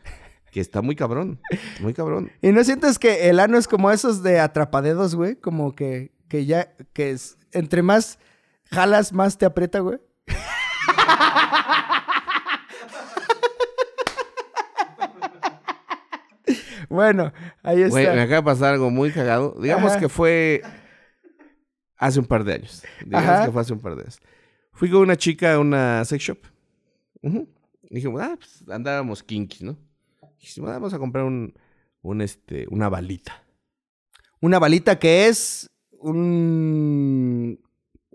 [0.51, 1.41] que está muy cabrón,
[1.81, 2.31] muy cabrón.
[2.41, 5.35] ¿Y no sientes que el ano es como esos de atrapadedos, güey?
[5.35, 8.21] Como que, que ya, que es, entre más
[8.71, 9.99] jalas, más te aprieta, güey.
[16.89, 17.91] bueno, ahí está.
[17.91, 19.57] Güey, me acaba de pasar algo muy cagado.
[19.61, 20.01] Digamos Ajá.
[20.01, 20.63] que fue
[22.07, 22.83] hace un par de años.
[23.05, 24.21] Digamos que fue hace un par de años.
[24.73, 26.39] Fui con una chica a una sex shop.
[27.23, 27.49] Ujú.
[27.91, 29.77] Dijimos, ah, pues andábamos kinky, ¿no?
[30.41, 31.55] Dijimos, "Ah, vamos a comprar un,
[32.03, 33.43] un, este, una balita.
[34.41, 37.59] Una balita que es un...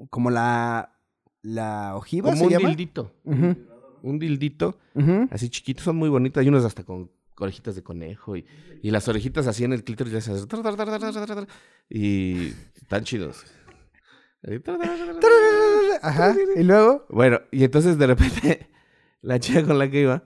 [0.10, 0.92] como la...
[1.42, 2.70] la ojiva Como se un llama.
[2.70, 3.14] dildito.
[4.02, 4.78] Un dildito.
[5.32, 6.42] Así chiquitos, son muy bonitos.
[6.42, 8.46] Hay unos hasta con orejitas de conejo y,
[8.84, 11.48] y las orejitas así en el clítoris tar,
[11.90, 13.46] y están chidos.
[16.02, 16.36] Ajá.
[16.56, 17.06] Y luego...
[17.10, 18.70] Bueno, y entonces de repente
[19.22, 20.24] la chica con la que iba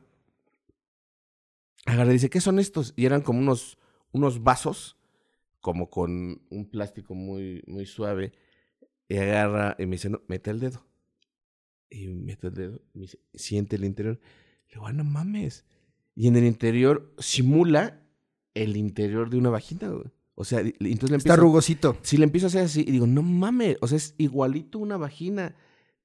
[1.86, 2.94] agarra y dice, ¿qué son estos?
[2.96, 3.78] Y eran como unos,
[4.12, 4.98] unos vasos,
[5.60, 8.34] como con un plástico muy, muy suave.
[9.08, 10.86] Y agarra y me dice, no, mete el dedo.
[11.90, 12.82] Y meto el dedo.
[12.94, 14.20] Y me dice, siente el interior.
[14.68, 15.66] Le digo, ah, no mames.
[16.16, 18.02] Y en el interior simula
[18.54, 20.12] el interior de una vagina, güey.
[20.36, 21.36] O sea, entonces le Está empiezo...
[21.38, 21.98] rugosito.
[22.02, 24.98] Si le empiezo a hacer así y digo, no mames, o sea, es igualito una
[24.98, 25.56] vagina.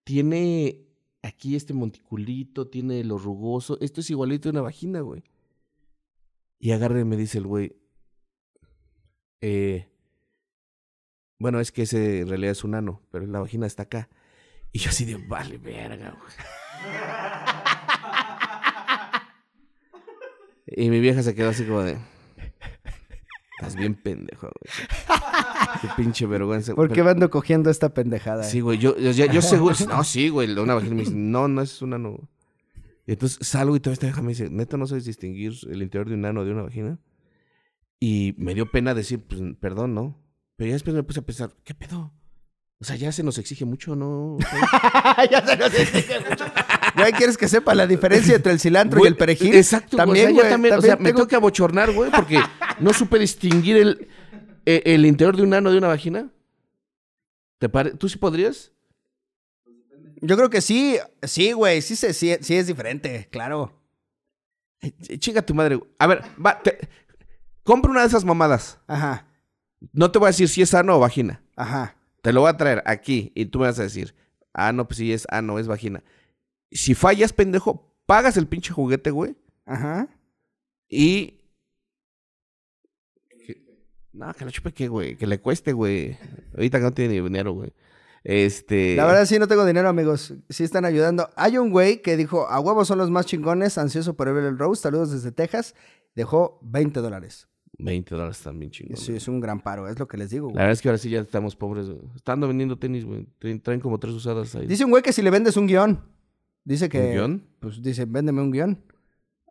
[0.05, 0.87] Tiene
[1.23, 3.79] aquí este monticulito, tiene lo rugoso.
[3.81, 5.25] Esto es igualito una vagina, güey.
[6.59, 7.77] Y agarra y me dice el güey,
[9.41, 9.88] eh,
[11.38, 14.09] bueno, es que ese en realidad es un ano, pero la vagina está acá.
[14.73, 16.33] Y yo así de, vale, verga, güey.
[20.87, 21.97] y mi vieja se quedó así como de,
[23.59, 24.88] estás bien pendejo, güey.
[25.83, 26.75] Qué pinche vergüenza.
[26.75, 28.44] ¿Por qué ando cogiendo esta pendejada?
[28.44, 31.62] Sí, güey, yo, yo, yo seguro, no, sí, güey, una vagina me dice, no, no
[31.62, 32.29] es un ano.
[33.07, 36.09] Y entonces salgo y toda esta vieja me dice, neta, no sabes distinguir el interior
[36.09, 36.99] de un ano de una vagina.
[38.01, 40.23] Y me dio pena decir, pues, perdón, ¿no?
[40.57, 42.12] Pero ya después me puse a pensar, ¿qué pedo?
[42.81, 44.37] O sea, ya se nos exige mucho, ¿no?
[45.31, 46.44] ya se nos exige mucho.
[46.94, 49.55] Güey, ¿quieres que sepa la diferencia entre el cilantro y Güey, el perejil?
[49.55, 52.38] Exacto, También, también, güey, también, o sea, me tengo- tengo que abochornar, güey, porque
[52.81, 54.09] no supe distinguir el,
[54.67, 56.31] e- el interior de un ano de una vagina.
[57.59, 58.73] ¿Te pare- ¿Tú sí podrías?
[60.21, 63.73] Yo creo que sí, sí, güey, sí, sí, sí es diferente, claro.
[65.19, 65.81] Chinga tu madre.
[65.99, 66.88] A ver, va, te-
[67.64, 68.79] compra una de esas mamadas.
[68.87, 69.27] Ajá,
[69.93, 71.43] No te voy a decir si es ano o vagina.
[71.57, 71.95] ajá.
[72.21, 74.12] Te lo voy a traer aquí y tú me vas a decir,
[74.53, 76.03] ah, no, pues sí es ano, es vagina.
[76.73, 79.37] Si fallas, pendejo, pagas el pinche juguete, güey.
[79.64, 80.09] Ajá.
[80.88, 81.38] Y.
[84.18, 85.16] No, que lo chupe qué, güey.
[85.16, 86.18] Que le cueste, güey.
[86.54, 87.72] Ahorita que no tiene ni dinero, güey.
[88.24, 88.96] Este.
[88.96, 90.35] La verdad sí no tengo dinero, amigos.
[90.48, 91.31] Sí están ayudando.
[91.37, 94.59] Hay un güey que dijo, a huevos son los más chingones, ansioso por ver el
[94.59, 94.83] Rose.
[94.83, 95.76] Saludos desde Texas.
[96.16, 97.46] Dejó 20 dólares.
[97.78, 98.96] 20 dólares también chingón.
[98.96, 100.48] Sí, es un gran paro, es lo que les digo.
[100.48, 100.57] La güey.
[100.59, 101.87] verdad es que ahora sí ya estamos pobres.
[101.87, 102.00] güey.
[102.16, 103.24] Están vendiendo tenis, güey.
[103.62, 104.66] Traen como tres usadas ahí.
[104.66, 106.00] Dice un güey que si le vendes un guion.
[106.64, 106.98] Dice que...
[106.98, 107.44] ¿Un guion?
[107.61, 108.83] Pues dice, véndeme un guion.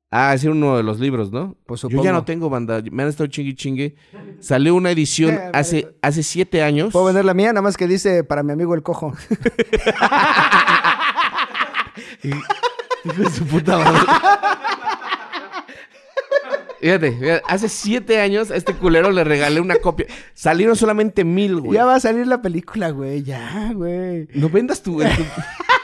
[0.10, 1.58] Ah, es uno de los libros, ¿no?
[1.66, 2.06] Pues Yo supongo.
[2.06, 2.82] ya no tengo banda.
[2.92, 3.96] Me han estado chingue chingue.
[4.40, 6.94] Salió una edición Eh, hace, hace siete años.
[6.94, 9.14] Puedo vender la mía, nada más que dice para mi amigo el cojo.
[12.24, 14.00] Hijo de su puta madre.
[16.80, 20.06] Fíjate, fíjate, hace siete años a este culero le regalé una copia.
[20.34, 21.74] Salieron solamente mil, güey.
[21.74, 23.24] Ya va a salir la película, güey.
[23.24, 24.28] Ya, güey.
[24.36, 25.00] No vendas tu...
[25.00, 25.06] tu-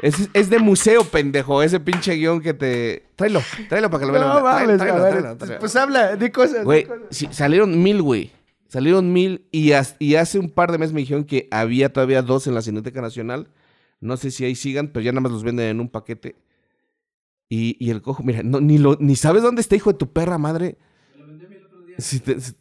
[0.00, 3.06] Es, es de museo, pendejo, ese pinche guion que te...
[3.16, 4.28] Tráelo, tráelo para que lo vean.
[4.28, 5.58] No Tráelo, tráelo, tráelo.
[5.60, 6.60] Pues habla, di cosas.
[6.60, 7.02] di Güey, cosas.
[7.10, 8.30] sí, salieron mil, güey.
[8.68, 12.22] Salieron mil y, as- y hace un par de meses me dijeron que había todavía
[12.22, 13.48] dos en la Cineteca Nacional.
[14.00, 16.36] No sé si ahí sigan, pero ya nada más los venden en un paquete.
[17.48, 20.12] Y, y el cojo, mira, no, ni, lo, ni sabes dónde está, hijo de tu
[20.12, 20.76] perra madre.
[21.96, 22.52] Sí, te- se,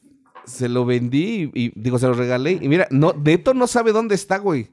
[0.45, 2.54] se lo vendí y, y, digo, se lo regalé.
[2.54, 4.69] Y mira, no, Neto no sabe dónde está, güey.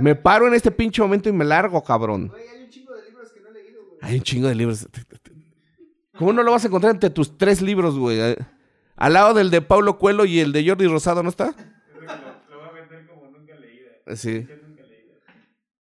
[0.00, 2.32] Me paro en este pinche momento y me largo, cabrón.
[2.34, 3.98] hay un chingo de libros que no he leído, güey.
[4.02, 4.88] Hay un chingo de libros.
[6.18, 8.20] ¿Cómo no lo vas a encontrar entre tus tres libros, güey?
[8.20, 8.36] Eh,
[8.96, 11.54] Al lado del de Paulo Cuelo y el de Jordi Rosado, ¿no está?
[14.16, 14.46] Sí.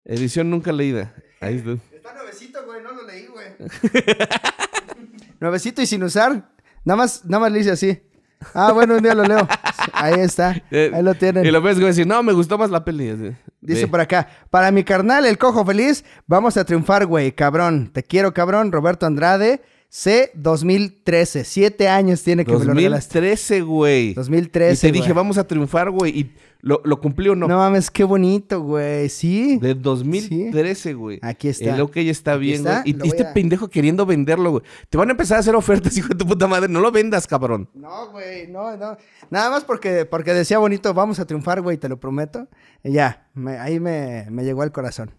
[0.04, 1.14] Edición nunca leída.
[1.40, 1.72] Ahí está.
[1.94, 3.46] Está nuevecito, güey, no lo leí, güey.
[5.40, 6.50] nuevecito y sin usar.
[6.84, 8.02] Nada más, nada más le hice así.
[8.52, 9.46] Ah, bueno, un día lo leo.
[9.92, 10.50] Ahí está.
[10.70, 11.44] Ahí lo tienen.
[11.44, 13.10] Y lo ves, güey, decir, no, me gustó más la peli.
[13.10, 13.30] así.
[13.60, 17.90] Dice por acá, para mi carnal, el cojo feliz, vamos a triunfar, güey, cabrón.
[17.92, 18.72] Te quiero, cabrón.
[18.72, 19.62] Roberto Andrade,
[19.96, 21.44] C 2013.
[21.44, 23.20] Siete años tiene que me lo regalaste.
[23.20, 24.14] 2013, güey.
[24.14, 24.88] 2013.
[24.88, 26.18] Y te dije, vamos a triunfar, güey.
[26.18, 27.46] Y lo, lo cumplí o no.
[27.46, 29.08] No mames, qué bonito, güey.
[29.08, 29.56] Sí.
[29.58, 31.20] De 2013, güey.
[31.22, 31.76] Aquí está.
[31.76, 32.96] El OK está bien, está, güey.
[33.04, 34.64] Y, este a- pendejo queriendo venderlo, güey.
[34.90, 36.66] Te van a empezar a hacer ofertas, hijo de tu puta madre.
[36.66, 37.70] No lo vendas, cabrón.
[37.72, 38.96] No, güey, no, no.
[39.30, 42.48] Nada más porque, porque decía bonito, vamos a triunfar, güey, te lo prometo.
[42.82, 45.12] Y ya, me- ahí me, me llegó al corazón.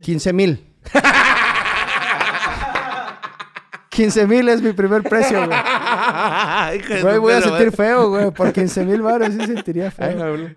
[0.00, 0.64] 15 mil.
[3.98, 5.58] 15 mil es mi primer precio, güey.
[7.02, 8.30] Güey, voy a sentir feo, güey.
[8.30, 10.54] Por 15 mil baros sí sentiría feo.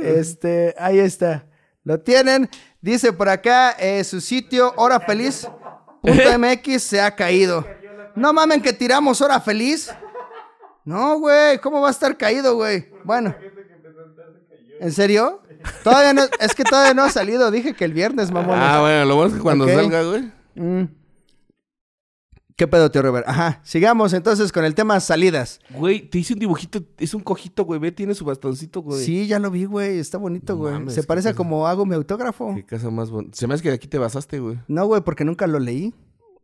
[0.00, 1.44] Este, ahí está.
[1.84, 2.48] Lo tienen.
[2.80, 5.46] Dice por acá, eh, su sitio, hora feliz.
[6.02, 7.66] .mx se ha caído.
[8.14, 9.92] No mamen que tiramos hora feliz.
[10.82, 12.88] No, güey, ¿cómo va a estar caído, güey?
[13.04, 13.34] Bueno.
[14.80, 15.42] ¿En serio?
[15.84, 17.50] Todavía no, es que todavía no ha salido.
[17.50, 18.58] Dije que el viernes, mamón.
[18.58, 20.32] Ah, bueno, lo bueno es que cuando salga, güey.
[20.54, 20.97] Mm.
[22.58, 23.24] ¿Qué pedo, tío Robert?
[23.28, 23.60] Ajá.
[23.62, 25.60] Sigamos entonces con el tema salidas.
[25.70, 27.78] Güey, te hice un dibujito, es un cojito, güey.
[27.78, 29.04] Ve, tiene su bastoncito, güey.
[29.04, 30.00] Sí, ya lo vi, güey.
[30.00, 30.72] Está bonito, No güey.
[30.72, 32.52] mames, Se parece a como hago mi autógrafo.
[32.56, 33.38] Qué casa más bonita.
[33.38, 34.58] Se me hace que de aquí te basaste, güey.
[34.66, 35.94] No, güey, porque nunca lo leí.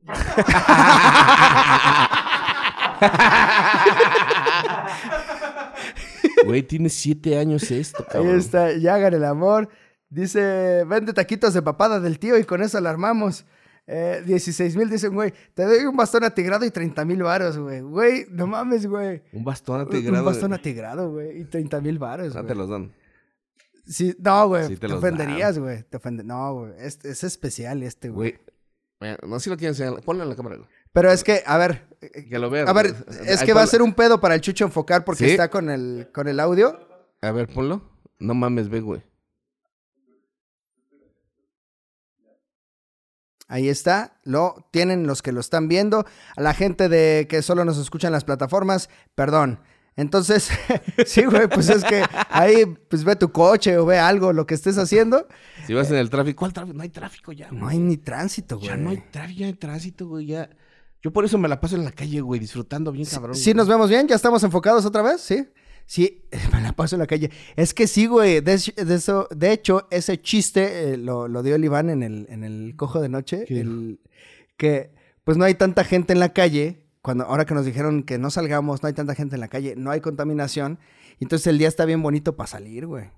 [6.46, 8.38] Güey, tiene siete años esto, Ahí cabrón.
[8.38, 9.68] está, ya hagan el amor.
[10.10, 13.46] Dice, vende taquitos de papada del tío y con eso la armamos.
[13.86, 15.32] Eh, 16 mil, dice un güey.
[15.52, 17.80] Te doy un bastón atigrado y 30 mil varos, güey.
[17.82, 19.22] Güey, no mames, güey.
[19.32, 20.24] Un bastón Un atigrado.
[20.24, 21.40] bastón atigrado, güey.
[21.40, 22.46] Y 30 mil varos, No güey.
[22.46, 22.92] te los dan.
[23.86, 24.68] Sí, no, güey.
[24.68, 25.82] Sí te ofenderías, güey.
[25.82, 26.24] Te ofende...
[26.24, 26.72] No, güey.
[26.78, 28.38] Es, es especial este, güey.
[29.26, 30.00] No sé si lo quieren enseñar.
[30.02, 30.68] Ponlo en la cámara, güey.
[30.92, 31.86] Pero es que, a ver.
[32.00, 32.66] eh, Que lo vean.
[32.68, 32.94] A ver,
[33.26, 35.30] es que va a ser un pedo para el Chucho enfocar porque Sí.
[35.32, 36.78] está con el, con el audio.
[37.20, 37.82] A ver, ponlo.
[38.18, 39.02] No mames, ve, güey.
[43.46, 46.06] Ahí está, lo tienen los que lo están viendo.
[46.36, 49.60] A la gente de que solo nos escuchan las plataformas, perdón.
[49.96, 50.50] Entonces,
[51.06, 54.54] sí, güey, pues es que ahí pues ve tu coche o ve algo, lo que
[54.54, 55.28] estés haciendo.
[55.66, 56.40] Si vas en el tráfico.
[56.40, 56.76] ¿Cuál tráfico?
[56.76, 57.60] No hay tráfico ya, güey.
[57.60, 58.68] No hay ni tránsito, güey.
[58.68, 60.26] Ya no hay tráfico, ya hay tránsito, güey.
[60.26, 60.50] Ya.
[61.00, 63.36] Yo por eso me la paso en la calle, güey, disfrutando bien cabrón.
[63.36, 63.54] ¿Sí güey.
[63.54, 64.08] nos vemos bien?
[64.08, 65.20] ¿Ya estamos enfocados otra vez?
[65.20, 65.46] ¿Sí?
[65.86, 67.30] Sí, me la paso en la calle.
[67.56, 68.40] Es que sí, güey.
[68.40, 72.26] De, de eso, de hecho, ese chiste eh, lo, lo dio el Iván en el,
[72.30, 73.44] en el cojo de noche.
[74.56, 74.94] Que
[75.24, 76.80] pues no hay tanta gente en la calle.
[77.02, 79.74] Cuando, ahora que nos dijeron que no salgamos, no hay tanta gente en la calle,
[79.76, 80.78] no hay contaminación.
[81.20, 83.10] Entonces el día está bien bonito para salir, güey.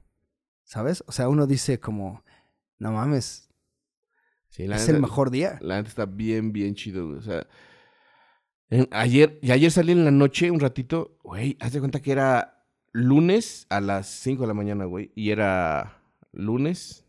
[0.64, 1.04] ¿Sabes?
[1.06, 2.24] O sea, uno dice como,
[2.78, 3.44] no mames,
[4.48, 5.58] Sí, la es neta- el mejor día.
[5.60, 7.18] La neta está bien, bien chido, güey.
[7.18, 7.46] O sea,
[8.70, 12.10] en- ayer, y ayer salí en la noche un ratito, güey, haz de cuenta que
[12.12, 12.55] era
[12.96, 15.12] lunes a las 5 de la mañana, güey.
[15.14, 17.04] Y era lunes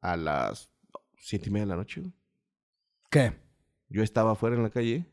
[0.00, 0.70] a las
[1.18, 2.12] 7 y media de la noche, güey.
[3.10, 3.32] ¿Qué?
[3.88, 5.06] Yo estaba afuera en la calle,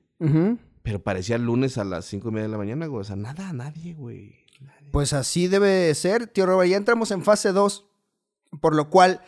[0.82, 3.02] pero parecía lunes a las 5 y media de la mañana, güey.
[3.02, 4.36] O sea, nada, nadie, güey.
[4.60, 4.90] Nadie.
[4.92, 6.72] Pues así debe ser, tío Robert.
[6.72, 7.88] Ya entramos en fase 2,
[8.62, 9.22] por lo cual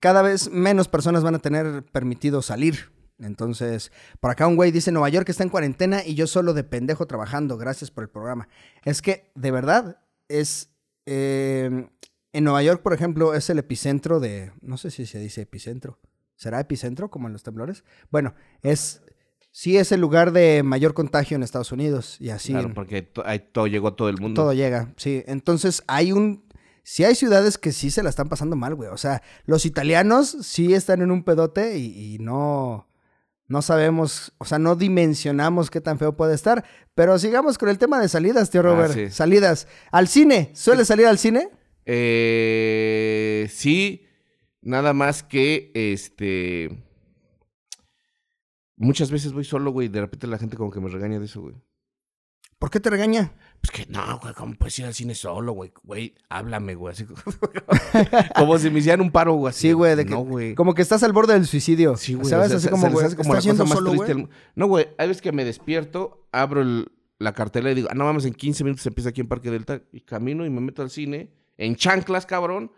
[0.00, 2.90] cada vez menos personas van a tener permitido salir.
[3.20, 6.64] Entonces, por acá un güey dice, Nueva York está en cuarentena y yo solo de
[6.64, 7.56] pendejo trabajando.
[7.58, 8.48] Gracias por el programa.
[8.84, 10.70] Es que, de verdad, es...
[11.06, 11.88] eh,
[12.32, 14.52] en Nueva York, por ejemplo, es el epicentro de...
[14.60, 15.98] No sé si se dice epicentro.
[16.36, 17.84] ¿Será epicentro como en los temblores?
[18.10, 19.02] Bueno, es...
[19.50, 22.52] Sí es el lugar de mayor contagio en Estados Unidos y así.
[22.52, 24.42] claro, porque to- ahí todo llegó todo el mundo.
[24.42, 25.24] todo llega, sí.
[25.26, 26.46] Entonces hay un...
[26.84, 28.90] Sí hay ciudades que sí se la están pasando mal, güey.
[28.90, 32.88] O sea, los italianos sí están en un pedote y, y no...
[33.48, 36.64] No sabemos, o sea, no dimensionamos qué tan feo puede estar.
[36.94, 38.92] Pero sigamos con el tema de salidas, tío Robert.
[38.92, 39.10] sí.
[39.10, 39.66] Salidas.
[39.90, 40.50] Al cine.
[40.54, 41.50] ¿Suele salir al cine?
[41.86, 44.06] Eh, sí,
[44.60, 46.84] nada más que este.
[48.76, 49.88] Muchas veces voy solo, güey.
[49.88, 51.54] De repente la gente como que me regaña de eso, güey.
[52.58, 53.32] ¿Por qué te regaña?
[53.60, 55.72] Pues que no, güey, ¿cómo puedes ir al cine solo, güey?
[55.82, 56.92] Güey, háblame, güey.
[56.92, 57.04] Así
[58.36, 59.50] como- si me hicieran un paro, güey.
[59.50, 60.54] así Sí, güey, de que No, güey.
[60.54, 61.96] como que estás al borde del suicidio.
[61.96, 62.28] Sí, güey.
[62.28, 62.46] ¿Sabes?
[62.46, 64.28] o sea, Así se- como, se güey, como ¿estás la cosa más solo, triste güey?
[64.54, 68.04] No, güey, hay veces que me despierto, abro el- la cartela y digo, ah, no
[68.04, 69.82] mames, en 15 minutos empieza aquí en Parque Delta.
[69.92, 72.70] Y camino y me meto al cine, en chanclas, cabrón.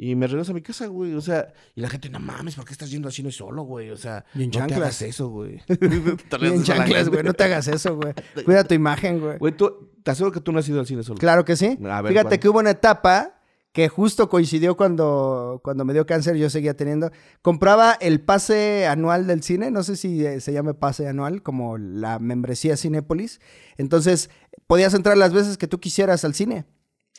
[0.00, 1.12] Y me regreso a mi casa, güey.
[1.14, 3.90] O sea, y la gente, no mames, ¿por qué estás yendo al cine solo, güey?
[3.90, 5.60] O sea, Y en no te hagas eso, güey.
[5.68, 7.24] Y en chanclas, güey.
[7.24, 8.14] No te hagas eso, güey.
[8.44, 9.38] Cuida tu imagen, güey.
[9.38, 11.18] Güey, tú, te aseguro que tú no has ido al cine solo.
[11.18, 11.76] Claro que sí.
[11.84, 13.40] A ver, Fíjate que hubo una etapa
[13.72, 17.10] que justo coincidió cuando, cuando me dio cáncer, yo seguía teniendo.
[17.42, 21.76] Compraba el pase anual del cine, no sé si eh, se llame pase anual, como
[21.76, 23.40] la membresía Cinépolis.
[23.76, 24.30] Entonces,
[24.68, 26.66] podías entrar las veces que tú quisieras al cine.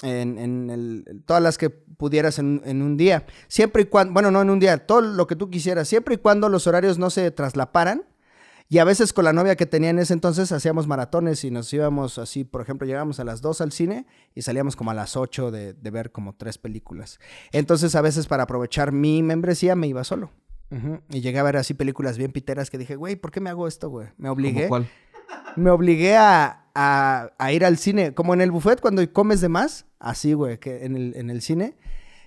[0.02, 3.26] En, en el- todas las que pudieras en, en un día.
[3.47, 6.18] Siempre y cuando, bueno, no en un día, todo lo que tú quisieras, siempre y
[6.18, 8.04] cuando los horarios no se traslaparan.
[8.72, 11.74] Y a veces con la novia que tenía en ese entonces hacíamos maratones y nos
[11.74, 15.18] íbamos así, por ejemplo, llegábamos a las 2 al cine y salíamos como a las
[15.18, 17.20] 8 de, de ver como tres películas.
[17.52, 20.30] Entonces a veces para aprovechar mi membresía me iba solo.
[21.10, 23.68] Y llegué a ver así películas bien piteras que dije, güey, ¿por qué me hago
[23.68, 24.06] esto, güey?
[24.18, 24.88] Me ¿Cómo obligué cuál?
[25.60, 29.49] Me obligué a, a- a ir al cine, como en el buffet cuando comes de
[29.49, 31.76] más, así, güey, que en el, en el cine.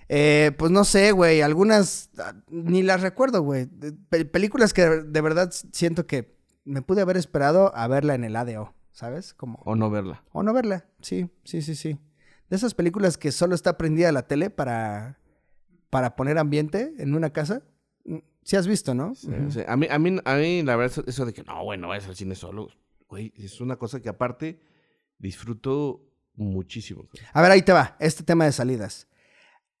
[0.09, 3.67] Eh, pues no sé, güey, algunas ah, ni las recuerdo, güey.
[4.09, 8.35] Pe- películas que de verdad siento que me pude haber esperado a verla en el
[8.35, 9.33] ADO, ¿sabes?
[9.33, 10.23] Como, O no verla.
[10.31, 11.97] o no verla, sí, sí, sí, sí.
[12.49, 15.17] De esas películas que solo está prendida la tele para,
[15.89, 17.63] para poner ambiente en una casa.
[18.05, 19.15] Mm, Sí has visto, ¿no?
[19.15, 19.51] Sí, Ujú.
[19.51, 19.61] sí.
[19.65, 21.87] A, mí, a, mí, a mí, la verdad, eso- eso de que no, güey, no
[21.87, 22.67] vayas al cine solo.
[23.13, 24.59] Güey, es una cosa que aparte
[25.19, 26.01] disfruto
[26.33, 27.07] muchísimo.
[27.33, 29.07] A ver, ahí te va, este tema de salidas.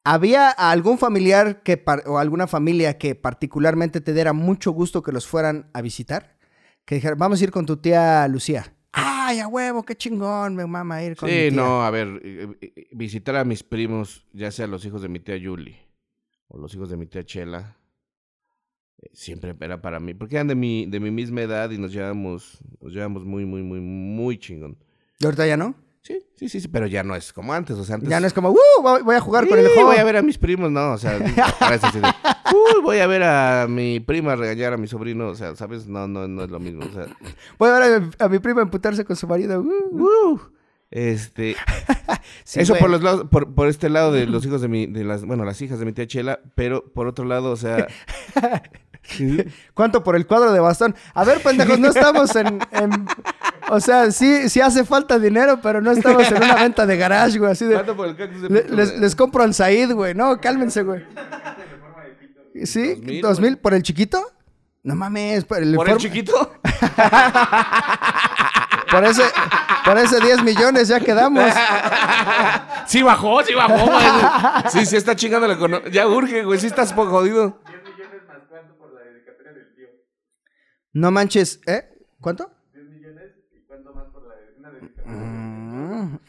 [0.03, 5.25] ¿Había algún familiar que o alguna familia que particularmente te diera mucho gusto que los
[5.25, 6.37] fueran a visitar?
[6.85, 8.71] Que dijeran, vamos a ir con tu tía Lucía.
[8.91, 11.57] ¡Ay, a huevo, qué chingón, me mama ir con mi Sí, tía!
[11.59, 15.19] no, a ver, eh, eh, visitar a mis primos, ya sea los hijos de mi
[15.19, 15.75] tía Yuli
[16.49, 17.82] o los hijos de mi tía Chela, eh,
[19.13, 22.59] siempre era para mí, porque eran de mi, de mi misma edad y nos llevamos,
[22.81, 24.77] nos llevamos muy, muy, muy, muy chingón.
[25.19, 25.75] ¿Y ahorita ya no?
[26.01, 28.09] Sí, sí, sí, sí, pero ya no es como antes, o sea, antes...
[28.09, 28.55] Ya no es como, ¡uh!
[29.05, 29.89] voy- a jugar con el Sí, juego.
[29.89, 31.17] voy a ver a mis primos, no, o sea,
[31.59, 32.07] parece así de,
[32.53, 35.87] uy, voy a ver a mi prima regañar a mi sobrino, o sea, ¿sabes?
[35.87, 37.07] No, no, no es lo mismo, o sea,
[37.57, 39.61] Voy a ver a mi, a mi prima emputarse con su marido.
[39.61, 40.03] ¡uh!
[40.31, 40.41] uh,
[40.95, 41.55] este,
[42.43, 42.81] Sí, eso güey.
[42.81, 45.43] por los lados, por, por este lado de los hijos de mi, de las, bueno,
[45.43, 47.87] las hijas de mi tía Chela, pero por otro lado, o sea,
[49.01, 49.37] sí,
[49.73, 50.95] ¿Cuánto por el cuadro de bastón?
[51.13, 52.59] A ver, pendejos, no estamos en...
[52.71, 53.07] en-
[53.69, 57.39] O sea, sí, sí hace falta dinero, pero no estamos en una venta de garage,
[57.39, 57.73] güey, así de...
[57.73, 60.13] ¿cuánto por el cactus de Le- pito, les, les compro al Said, güey.
[60.13, 61.03] No, cálmense, güey.
[62.65, 62.89] ¿Sí?
[62.95, 64.21] Dos mil, ¿Dos mil por el chiquito?
[64.83, 66.51] No mames, por el, ¿Por el chiquito?
[68.91, 69.23] por ese,
[69.85, 71.51] por ese 10 millones ya quedamos.
[72.87, 74.05] Sí bajó, sí bajó, güey.
[74.69, 75.89] Sí, sí está chingando la economía.
[75.89, 77.59] Ya urge, güey, sí estás po- jodido.
[80.91, 81.89] No manches, ¿eh?
[82.21, 82.51] ¿Cuánto?
[82.73, 84.35] 10 millones y cuánto más por la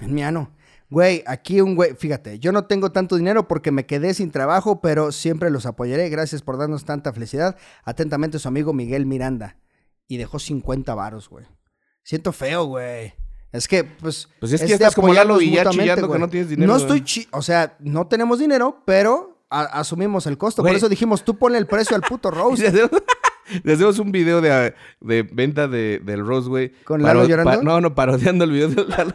[0.00, 0.50] En mi ano.
[0.88, 4.80] Güey, aquí un güey, fíjate, yo no tengo tanto dinero porque me quedé sin trabajo,
[4.80, 6.08] pero siempre los apoyaré.
[6.08, 7.56] Gracias por darnos tanta felicidad.
[7.84, 9.56] Atentamente su amigo Miguel Miranda.
[10.08, 11.46] Y dejó 50 varos, güey.
[12.02, 13.14] Siento feo, güey.
[13.52, 14.28] Es que, pues.
[14.40, 16.76] Pues es que ya estás como Lalo y ya chillando que no tienes dinero, No
[16.76, 17.28] estoy chi...
[17.30, 20.62] O sea, no tenemos dinero, pero asumimos el costo.
[20.62, 22.70] Por eso dijimos, tú ponle el precio al puto Rose.
[23.62, 26.72] Le hacemos, un video de, de venta de, del Rose, güey.
[26.84, 27.62] ¿Con Lalo llorando?
[27.62, 29.14] no, no, parodiando el video de Lalo.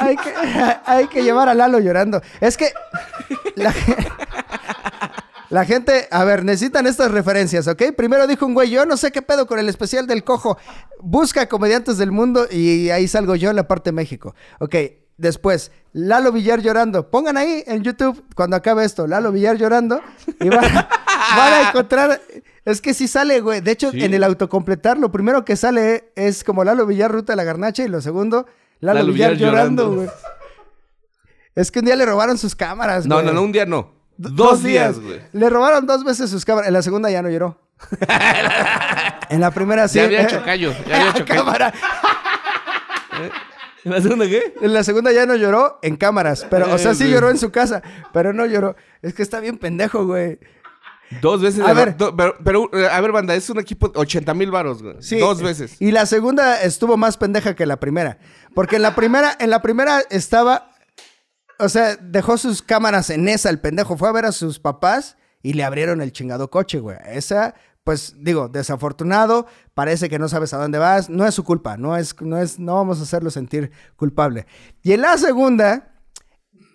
[0.00, 0.32] hay, que,
[0.86, 2.22] hay que llevar a Lalo llorando.
[2.40, 2.72] Es que
[3.56, 3.74] la,
[5.54, 7.80] la gente, a ver, necesitan estas referencias, ¿ok?
[7.96, 10.58] Primero dijo un güey, yo no sé qué pedo con el especial del cojo.
[11.00, 14.34] Busca comediantes del mundo y ahí salgo yo en la parte de México.
[14.58, 14.74] Ok,
[15.16, 17.08] después, Lalo Villar llorando.
[17.08, 20.00] Pongan ahí en YouTube cuando acabe esto, Lalo Villar llorando
[20.40, 20.64] y van,
[21.36, 22.20] van a encontrar...
[22.64, 23.60] Es que sí sale, güey.
[23.60, 24.02] De hecho, Sí.
[24.02, 27.84] en el autocompletar, lo primero que sale es como Lalo Villar, Ruta de la Garnacha,
[27.84, 28.46] y lo segundo,
[28.80, 30.08] Lalo, Lalo Villar, Villar llorando, güey.
[31.54, 33.26] Es que un día le robaron sus cámaras, No, güey.
[33.26, 33.93] no, no, un día no.
[34.16, 35.20] Do- Dos, días, güey.
[35.32, 36.68] Le robaron dos veces sus cámaras.
[36.68, 37.60] En la segunda ya no lloró.
[39.28, 39.98] en la primera sí.
[39.98, 41.44] Ya había chocayo, ya había chocayo.
[41.44, 41.72] cámara.
[43.84, 44.54] ¿En la segunda qué?
[44.62, 46.46] En la segunda ya no lloró en cámaras.
[46.48, 47.82] Pero, o sea, Eh, sí lloró en su casa.
[48.12, 48.76] Pero no lloró.
[49.02, 50.38] Es que está bien pendejo, güey.
[51.20, 51.62] Dos veces.
[51.64, 51.96] A ver.
[51.96, 54.96] do- pero, pero, eh, a ver, banda, es un equipo de 80 mil varos, güey.
[55.00, 55.18] Sí.
[55.18, 55.76] Dos veces.
[55.80, 58.18] Y la segunda estuvo más pendeja que la primera.
[58.54, 60.70] Porque en la primera, en la primera estaba.
[61.58, 63.96] O sea, dejó sus cámaras en esa, el pendejo.
[63.96, 66.96] Fue a ver a sus papás y le abrieron el chingado coche, güey.
[67.06, 69.46] Esa, pues, digo, desafortunado.
[69.74, 71.08] Parece que no sabes a dónde vas.
[71.08, 71.76] No es su culpa.
[71.76, 74.46] No es, no es, no vamos a hacerlo sentir culpable.
[74.82, 75.94] Y en la segunda,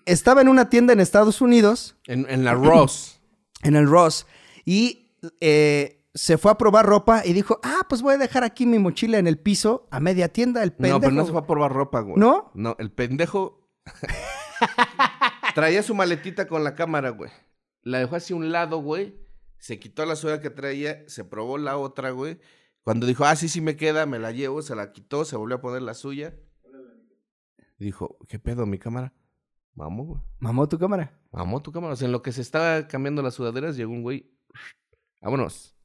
[0.06, 3.22] estaba en una tienda en Estados Unidos En, en la Ross.
[3.64, 4.26] en el Ross
[4.66, 8.66] y eh, se fue a probar ropa y dijo, ah, pues voy a dejar aquí
[8.66, 10.98] mi mochila en el piso a media tienda, el pendejo.
[10.98, 12.18] No, pero no se fue a probar ropa, güey.
[12.18, 12.52] ¿No?
[12.54, 13.68] No, el pendejo
[15.55, 17.32] traía su maletita con la cámara, güey.
[17.84, 19.16] La dejó hacia un lado, güey.
[19.57, 22.39] Se quitó la suela que traía, se probó la otra, güey.
[22.84, 25.57] Cuando dijo, ah, sí, sí me queda, me la llevo, se la quitó, se volvió
[25.57, 26.36] a poner la suya.
[27.78, 29.14] Dijo, ¿qué pedo, mi cámara?
[29.74, 30.22] Vamos, güey.
[30.39, 31.18] Mamó tu cámara.
[31.32, 31.93] Vamos, tu cámara.
[31.93, 34.32] O sea, en lo que se estaba cambiando las sudaderas, llegó un güey.
[35.22, 35.76] Vámonos.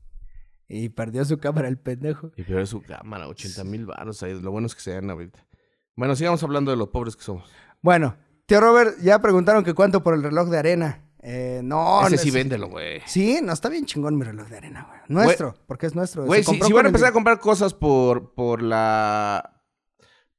[0.66, 2.33] Y perdió su cámara el pendejo.
[2.37, 4.41] Y es su cámara, 80 mil baros ahí.
[4.41, 5.47] Lo bueno es que se dan ahorita.
[5.95, 7.49] Bueno, sigamos hablando de lo pobres que somos.
[7.83, 8.16] Bueno,
[8.47, 11.01] tío Robert, ya preguntaron que cuánto por el reloj de arena.
[11.27, 13.01] Eh, no, Ese no sí es- véndelo, güey.
[13.07, 15.01] Sí, no, está bien chingón mi reloj de arena, güey.
[15.09, 16.25] Nuestro, porque es nuestro.
[16.27, 19.63] Güey, si, van a el empezar a comprar cosas por, por la...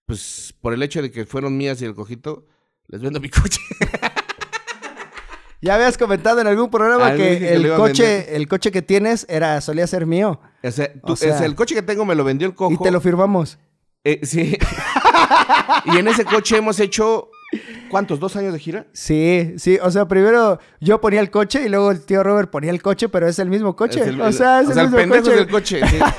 [0.06, 2.46] Pues por el hecho de que fueron mías y el cojito,
[2.88, 3.60] les vendo mi coche.
[5.62, 9.60] Ya habías comentado en algún programa que que el coche, el coche que tienes era,
[9.62, 10.40] solía ser mío.
[10.64, 12.72] O sea, tú- O sea- es el coche que tengo me lo vendió el cojo.
[12.74, 13.58] Y te lo firmamos.
[14.04, 14.56] Eh, sí.
[15.86, 17.32] y en ese coche hemos hecho...
[17.90, 18.20] ¿Cuántos?
[18.20, 18.88] ¿Dos años de gira?
[18.94, 19.78] Sí, sí.
[19.82, 23.10] O sea, primero yo ponía el coche y luego el tío Robert ponía el coche,
[23.10, 24.02] pero es el mismo coche.
[24.04, 25.34] El- o sea, es o el sea, mismo pendejo coche.
[25.36, 25.82] es el coche.
[25.88, 25.98] Sí.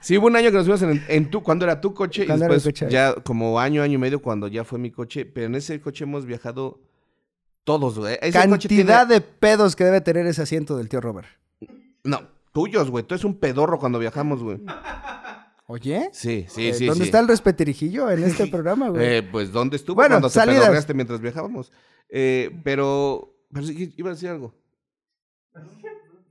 [0.00, 2.26] Sí, hubo un año que nos fuimos en, en tu, cuando era tu coche y
[2.26, 2.86] después coche.
[2.90, 5.24] ya como año, año y medio cuando ya fue mi coche.
[5.24, 6.80] Pero en ese coche hemos viajado
[7.64, 8.16] todos, güey.
[8.20, 11.26] Ese Cantidad tiene- de pedos que debe tener ese asiento del tío Robert.
[12.04, 12.20] No,
[12.52, 13.04] tuyos, güey.
[13.04, 14.58] Tú eres un pedorro cuando viajamos, güey.
[15.66, 16.10] Oye.
[16.12, 16.86] Sí, sí, eh, sí.
[16.86, 17.08] ¿Dónde sí.
[17.08, 19.04] está el respetirijillo en este programa, güey?
[19.16, 20.60] Eh, pues, ¿dónde estuvo Bueno, cuando te salidas.
[20.62, 21.72] pedorreaste mientras viajábamos?
[22.08, 23.32] Eh, pero...
[23.52, 24.54] Pero sí, iba a decir algo.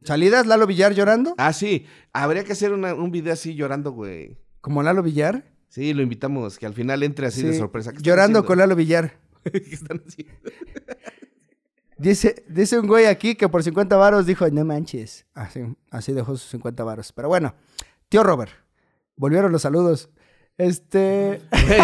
[0.03, 1.33] ¿Salidas Lalo Villar llorando?
[1.37, 1.85] Ah, sí.
[2.13, 4.37] Habría que hacer una- un video así llorando, güey.
[4.61, 5.43] ¿Como Lalo Villar?
[5.67, 6.59] Sí, lo invitamos.
[6.59, 7.91] Que al final entre así de sorpresa.
[7.91, 8.47] ¿Qué están Llorando haciendo?
[8.47, 9.17] con Lalo Villar.
[9.51, 10.33] ¿Qué están haciendo?
[11.97, 15.25] Dice, dice un güey aquí que por 50 varos dijo, no manches.
[15.33, 15.61] Así,
[15.91, 17.11] así dejó sus 50 varos.
[17.13, 17.55] Pero bueno,
[18.09, 18.51] tío Robert,
[19.15, 20.09] volvieron los saludos.
[20.57, 21.41] Este...
[21.51, 21.81] Hey,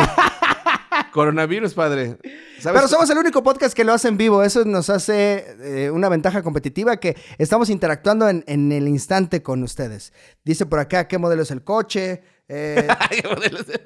[1.14, 2.18] coronavirus, padre.
[2.60, 2.82] ¿Sabes?
[2.82, 4.44] Pero somos el único podcast que lo hace en vivo.
[4.44, 9.64] Eso nos hace eh, una ventaja competitiva que estamos interactuando en, en el instante con
[9.64, 10.14] ustedes.
[10.46, 12.24] Dice por acá qué modelo es el coche.
[12.48, 12.88] Eh,
[13.36, 13.82] modelos de-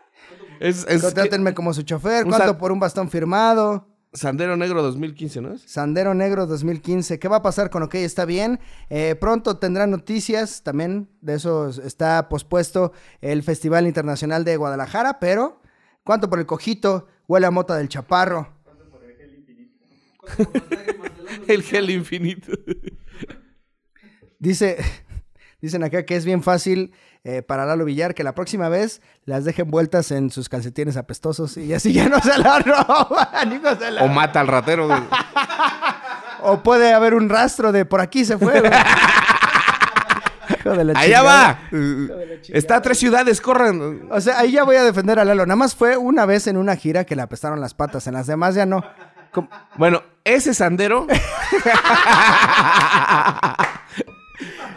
[0.60, 2.24] es, es contrátenme como su chofer.
[2.24, 3.88] ¿Cuánto por un bastón firmado?
[4.16, 5.62] Sandero Negro 2015, ¿no es?
[5.62, 7.18] Sandero Negro 2015.
[7.18, 7.96] ¿Qué va a pasar con OK?
[7.96, 8.58] Está bien.
[8.88, 11.08] Eh, pronto tendrán noticias también.
[11.20, 15.18] De eso está pospuesto el Festival Internacional de Guadalajara.
[15.20, 15.60] Pero,
[16.02, 17.06] ¿cuánto por el cojito?
[17.28, 18.48] Huele a mota del chaparro.
[21.46, 22.52] El gel infinito.
[24.38, 24.78] Dice,
[25.60, 26.92] dicen acá que es bien fácil
[27.24, 31.56] eh, para Lalo Villar que la próxima vez las dejen vueltas en sus calcetines apestosos
[31.56, 33.52] y así ya no se la roban.
[33.52, 35.00] hijo de la- O mata al ratero, güey.
[36.42, 38.60] O puede haber un rastro de por aquí se fue.
[38.60, 38.72] güey.
[40.60, 41.58] Hijo de la Allá va.
[42.50, 44.06] Está a tres ciudades, corran.
[44.12, 45.44] O sea, ahí ya voy a defender a Lalo.
[45.46, 48.06] Nada más fue una vez en una gira que le apestaron las patas.
[48.06, 48.84] En las demás ya no.
[49.76, 51.06] Bueno, ese sandero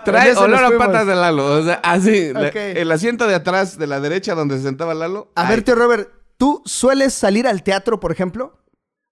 [0.06, 1.46] trae olor a patas de Lalo.
[1.60, 2.34] O sea, así.
[2.34, 5.32] la- el asiento de atrás de la derecha donde se sentaba Lalo.
[5.36, 8.56] A ver, tío Robert, ¿tú sueles salir al teatro, por ejemplo?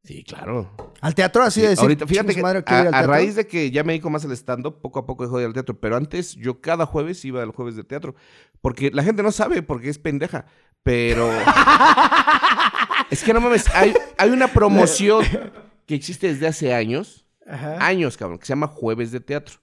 [0.03, 0.71] Sí, claro.
[1.01, 1.81] Al teatro así de decir.
[1.81, 3.11] Ahorita, fíjate "Chingue que madre, a, quiero ir al a teatro"?
[3.13, 5.47] raíz de que ya me dedico más al stand-up, poco a poco dejo de ir
[5.47, 5.77] al teatro.
[5.79, 8.15] Pero antes yo cada jueves iba al jueves de teatro.
[8.61, 10.45] Porque la gente no sabe porque es pendeja.
[10.83, 11.29] Pero...
[13.09, 15.23] es que no mames, hay, hay una promoción
[15.85, 17.25] que existe desde hace años.
[17.45, 17.77] Ajá.
[17.85, 19.55] Años, cabrón, que se llama Jueves de Teatro.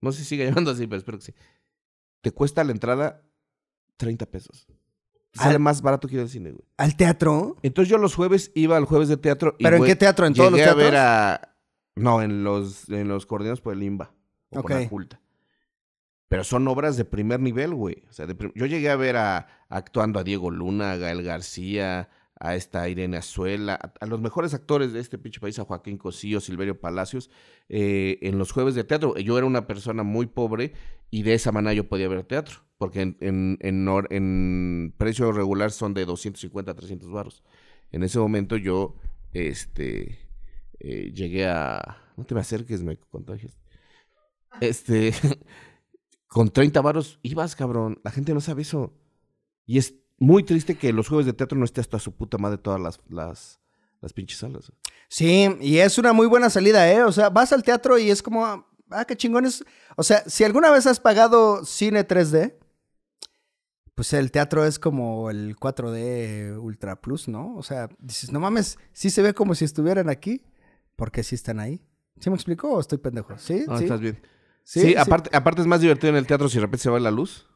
[0.00, 1.34] No sé si sigue llamando así, pero espero que sí.
[2.20, 3.22] Te cuesta la entrada
[3.96, 4.66] 30 pesos.
[5.32, 6.64] Sale Al- más barato que ir al cine, güey.
[6.76, 7.56] ¿Al teatro?
[7.62, 9.54] Entonces yo los jueves iba al jueves de teatro.
[9.58, 10.26] y, ¿Pero en qué teatro?
[10.26, 11.00] ¿En todos los llegué a ver teatros?
[11.46, 11.56] a...
[11.96, 14.12] No, en los, en los coordinados por el IMBA.
[14.50, 14.68] O Ok.
[14.70, 15.20] con la culta.
[16.28, 18.02] Pero son obras de primer nivel, güey.
[18.08, 21.22] O sea, de prim- yo llegué a ver a, actuando a Diego Luna, a Gael
[21.22, 22.08] García,
[22.40, 26.40] a esta Irene Azuela, a, los mejores actores de este pinche país, a Joaquín Cosío,
[26.40, 27.30] Silverio Palacios,
[27.68, 29.16] eh, en los jueves de teatro.
[29.18, 30.72] Yo era una persona muy pobre
[31.10, 32.60] y de esa manera yo podía ver teatro.
[32.78, 37.44] Porque en, precio regular son de 250 a 300 baros.
[37.92, 38.96] En ese momento yo,
[39.34, 40.18] este,
[40.78, 41.98] eh, llegué a...
[42.16, 43.58] No te me acerques, me contagias.
[44.62, 45.12] Este,
[46.26, 48.00] con 30 varos ibas, cabrón.
[48.02, 48.94] La gente no sabe eso.
[49.66, 52.58] Y es muy triste que los jueves de teatro no esté hasta su puta madre
[52.58, 53.58] todas las, las,
[54.00, 54.70] las pinches salas.
[55.08, 57.02] Sí, y es una muy buena salida, ¿eh?
[57.02, 58.44] O sea, vas al teatro y es como,
[58.90, 59.64] ah, qué chingón es.
[59.96, 62.54] O sea, si alguna vez has pagado cine 3D,
[63.94, 67.56] pues el teatro es como el 4D Ultra Plus, ¿no?
[67.56, 70.44] O sea, dices, no mames, sí se ve como si estuvieran aquí,
[70.96, 71.82] porque sí están ahí.
[72.18, 73.36] ¿Sí me explicó o estoy pendejo?
[73.38, 73.84] Sí, No, sí.
[73.84, 74.20] estás bien.
[74.64, 74.96] Sí, Sí, sí.
[74.96, 77.48] aparte, aparte es más divertido en el teatro si de repente se va la luz.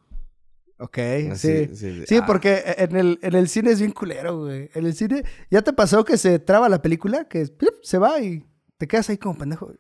[0.79, 0.99] Ok,
[1.37, 1.69] sí.
[1.75, 2.25] sí, Sí, ah.
[2.27, 4.71] porque en el, en el cine es bien culero, güey.
[4.75, 7.29] En el cine, ¿ya te pasó que se traba la película?
[7.29, 7.47] Que
[7.83, 8.45] se va y
[8.77, 9.73] te quedas ahí como pendejo.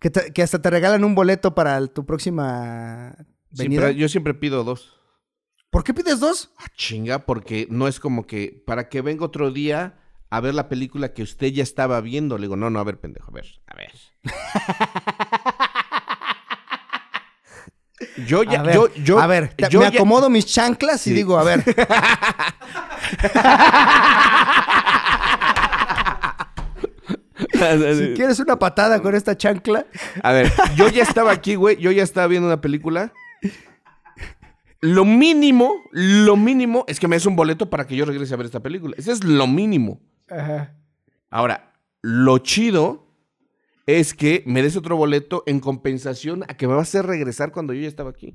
[0.00, 3.16] Que, te- que hasta te regalan un boleto para tu próxima
[3.52, 3.82] venida.
[3.82, 5.00] pero yo siempre pido dos.
[5.70, 6.52] ¿Por qué pides dos?
[6.58, 9.98] Ah, chinga, porque no es como que para que venga otro día
[10.30, 12.36] a ver la película que usted ya estaba viendo.
[12.38, 13.92] Le digo, no, no, a ver, pendejo, a ver, a ver.
[18.26, 21.12] yo ya, a ver, yo, yo, a ver, yo me ya- acomodo mis chanclas y
[21.12, 21.62] digo, a ver.
[27.52, 29.86] si quieres una patada con esta chancla.
[30.22, 31.76] A ver, yo ya estaba aquí, güey.
[31.76, 33.12] Yo ya estaba viendo una película.
[34.80, 38.36] Lo mínimo, lo mínimo es que me des un boleto para que yo regrese a
[38.36, 38.94] ver esta película.
[38.98, 40.00] Ese es lo mínimo.
[40.28, 40.74] Ajá.
[41.30, 43.03] Ahora, lo chido
[43.86, 47.52] es que me des otro boleto en compensación a que me va a hacer regresar
[47.52, 48.34] cuando yo ya estaba aquí.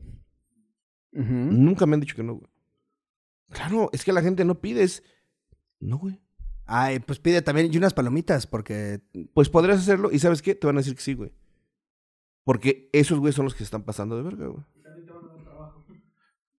[1.11, 2.49] Nunca me han dicho que no, güey.
[3.49, 5.03] Claro, es que la gente no pide, es...
[5.79, 6.19] No, güey.
[6.65, 9.01] Ay, pues pide también y unas palomitas, porque.
[9.33, 10.53] Pues podrías hacerlo y ¿sabes qué?
[10.53, 11.33] Te van a decir que sí, güey.
[12.43, 14.63] Porque esos güeyes son los que se están pasando de verga, güey.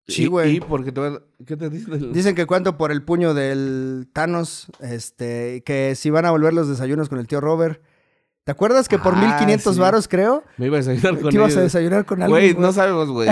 [0.09, 0.57] Sí, güey.
[0.57, 1.21] Y porque te van...
[1.47, 2.13] ¿Qué te dicen?
[2.13, 6.69] Dicen que cuánto por el puño del Thanos, este, que si van a volver los
[6.69, 7.81] desayunos con el tío Robert.
[8.51, 9.81] ¿Te acuerdas que por Ah, 1500 sí.
[9.81, 12.55] varos, creo, Me iba a desayunar con que ibas a desayunar con alguien?
[12.57, 13.29] Güey, no sabemos, güey.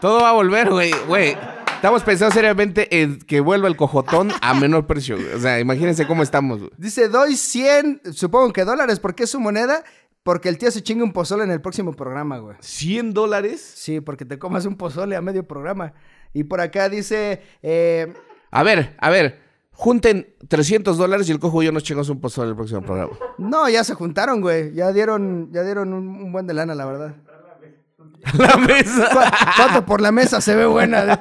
[0.00, 0.90] Todo va a volver, güey.
[1.06, 1.36] Güey.
[1.76, 5.16] Estamos pensando seriamente en que vuelva el cojotón a menor precio.
[5.36, 6.72] O sea, imagínense cómo estamos, güey.
[6.76, 9.84] Dice, doy 100, supongo que dólares, porque es su moneda,
[10.24, 12.56] porque el tío se chinga un pozole en el próximo programa, güey.
[12.56, 13.60] ¿100 dólares?
[13.76, 15.92] Sí, porque te comas un pozole a medio programa.
[16.34, 18.12] Y por acá dice, eh,
[18.50, 19.49] A ver, a ver.
[19.82, 23.12] Junten 300 dólares y el cojo y yo nos chingamos un pozole el próximo programa.
[23.38, 24.74] no, ya se juntaron, güey.
[24.74, 27.16] Ya dieron, ya dieron un, un buen de lana, la verdad.
[28.38, 29.08] La mesa.
[29.10, 31.14] ¿Cu- ¿Cuánto por la mesa se ve buena?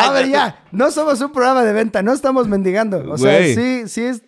[0.00, 2.98] A ver, ya, no somos un programa de venta, no estamos mendigando.
[3.10, 3.54] O sea, Güey.
[3.56, 4.22] sí, sí es.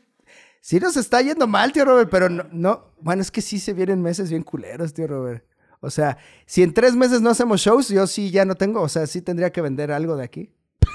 [0.60, 2.92] Sí nos está yendo mal, tío Robert, pero no, no.
[3.00, 5.44] Bueno, es que sí se vienen meses bien culeros, tío Robert.
[5.78, 8.82] O sea, si en tres meses no hacemos shows, yo sí ya no tengo.
[8.82, 10.52] O sea, sí tendría que vender algo de aquí.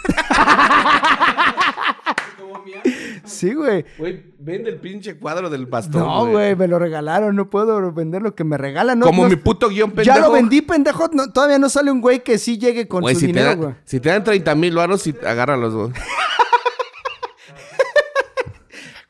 [3.26, 3.86] Sí, güey.
[3.98, 6.02] Güey, vende el pinche cuadro del pastor.
[6.02, 7.36] No, güey, me lo regalaron.
[7.36, 9.00] No puedo vender lo que me regalan.
[9.00, 10.16] No, Como no- mi puto guion pendejo.
[10.16, 11.10] Ya lo vendí, pendejo.
[11.14, 13.58] No, todavía no sale un güey que sí llegue con Güey, su si, te dinero,
[13.58, 13.76] güey.
[13.86, 15.92] si te dan 30 mil varos, sí, agárralos, güey.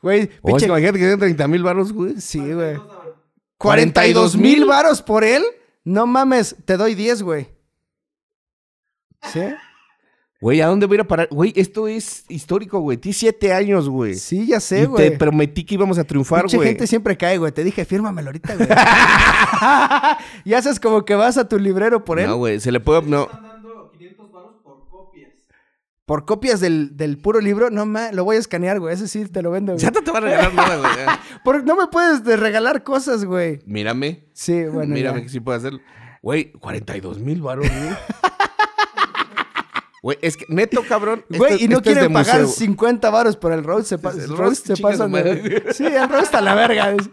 [0.02, 2.20] Güey, O es pinche- que imagínate que te dan 30 mil varos, güey.
[2.20, 2.76] Sí, güey.
[3.58, 5.42] 42 mil ¿42,000 varos por él.
[5.84, 7.48] No mames, te doy 10, güey.
[9.32, 9.40] ¿Sí?
[10.38, 11.28] Güey, ¿a dónde voy a ir a parar?
[11.30, 12.98] Güey, esto es histórico, güey.
[12.98, 14.16] Tienes siete años, güey.
[14.16, 15.10] Sí, ya sé, y güey.
[15.10, 16.68] te prometí que íbamos a triunfar, Mucha güey.
[16.68, 17.52] gente siempre cae, güey.
[17.52, 18.68] Te dije, fírmamelo ahorita, güey.
[20.44, 22.26] y haces como que vas a tu librero por él.
[22.26, 23.02] No, güey, se le puede...
[23.02, 23.22] No.
[23.22, 25.30] Están dando 500 baros por copias.
[26.04, 27.70] Por copias del, del puro libro.
[27.70, 28.92] No, ma, lo voy a escanear, güey.
[28.94, 29.82] Ese sí te lo vendo, güey.
[29.82, 31.16] Ya no te va a regalar nada, güey.
[31.44, 33.60] Por- no me puedes de regalar cosas, güey.
[33.64, 34.26] Mírame.
[34.34, 34.92] Sí, bueno.
[34.94, 35.22] Mírame ya.
[35.24, 35.80] que sí puedo hacerlo.
[36.20, 37.96] Güey, 42 mil varos, güey.
[40.02, 41.24] Güey, es que neto, cabrón.
[41.28, 42.54] Güey, y no esto es quieren pagar museo.
[42.56, 43.88] 50 varos por el roast.
[43.88, 45.64] Se, pa- El roast, se pasan de-.
[45.74, 46.92] Sí, el roast a la verga.
[46.92, 47.08] es-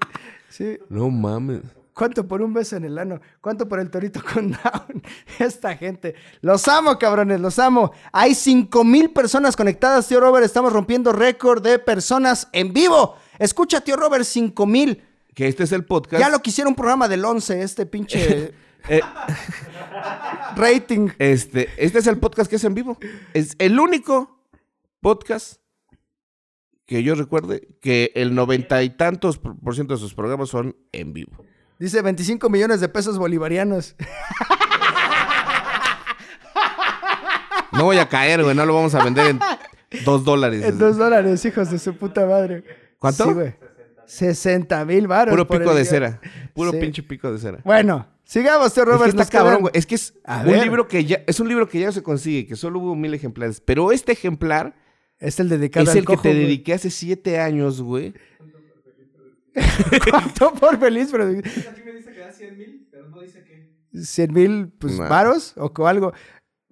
[0.49, 0.77] Sí.
[0.89, 1.61] No mames.
[1.95, 3.19] ¿Cuánto por un beso en el ano?
[3.41, 5.03] ¿Cuánto por el torito con down?
[5.39, 6.15] Esta gente.
[6.41, 7.91] Los amo, cabrones, los amo.
[8.11, 10.43] Hay 5 mil personas conectadas, tío Robert.
[10.45, 13.15] Estamos rompiendo récord de personas en vivo.
[13.39, 15.03] Escucha, tío Robert, 5 mil.
[15.35, 16.19] Que este es el podcast.
[16.19, 18.53] Ya lo quisiera un programa del 11, este pinche
[18.89, 19.01] Eh,
[20.55, 21.09] rating.
[21.19, 22.97] este, este es el podcast que es en vivo.
[23.33, 24.39] Es el único
[25.01, 25.61] podcast
[26.85, 31.13] que yo recuerde que el noventa y tantos por ciento de sus programas son en
[31.13, 31.31] vivo.
[31.79, 33.95] Dice 25 millones de pesos bolivarianos.
[37.71, 38.55] No voy a caer, güey.
[38.55, 39.39] No lo vamos a vender en
[40.05, 40.63] dos dólares.
[40.63, 42.63] En dos dólares, hijos de su puta madre.
[42.99, 43.25] ¿Cuánto?
[43.25, 43.55] Sí, güey.
[44.05, 45.31] 60 mil baros.
[45.31, 46.19] Puro pico de cera.
[46.53, 46.77] Puro Sí.
[46.79, 47.59] pinche pico de cera.
[47.63, 49.19] Bueno, sigamos, tío Es que Robert.
[49.19, 49.71] está cabrón, güey.
[49.75, 50.63] Es que es A un ver.
[50.63, 53.13] libro que ya es un libro que ya no se consigue, que solo hubo mil
[53.13, 53.61] ejemplares.
[53.61, 54.75] Pero este ejemplar
[55.19, 56.41] Es el dedicado es al el que cojo, te güey.
[56.43, 58.13] dediqué hace siete años, güey.
[60.09, 61.09] ¿Cuánto por feliz?
[61.11, 63.69] Pero Aquí me dice que da 100 mil, pero no dice qué.
[64.03, 65.07] 100 mil pues, Nah.
[65.07, 66.13] varos o co- algo.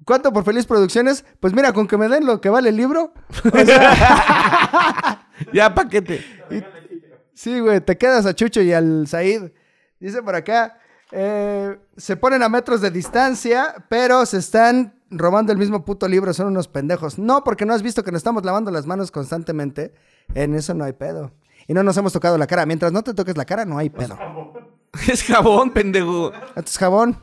[0.04, 1.24] ¿Cuánto por Feliz Producciones?
[1.40, 3.14] Pues mira, con que me den lo que vale el libro.
[3.54, 6.24] O sea, Ya, paquete.
[7.36, 9.52] sí, güey, te quedas a Chucho y al Said.
[10.00, 10.80] Dice por acá,
[11.12, 16.34] eh, se ponen a metros de distancia, pero se están robando el mismo puto libro,
[16.34, 17.20] son unos pendejos.
[17.20, 19.94] No, porque no has visto que nos estamos lavando las manos constantemente.
[20.34, 21.32] En eso no hay pedo.
[21.68, 22.66] Y no nos hemos tocado la cara.
[22.66, 24.18] Mientras no te toques la cara, no hay pedo.
[25.08, 26.32] Es jabón, pendejo.
[26.56, 27.18] Es jabón.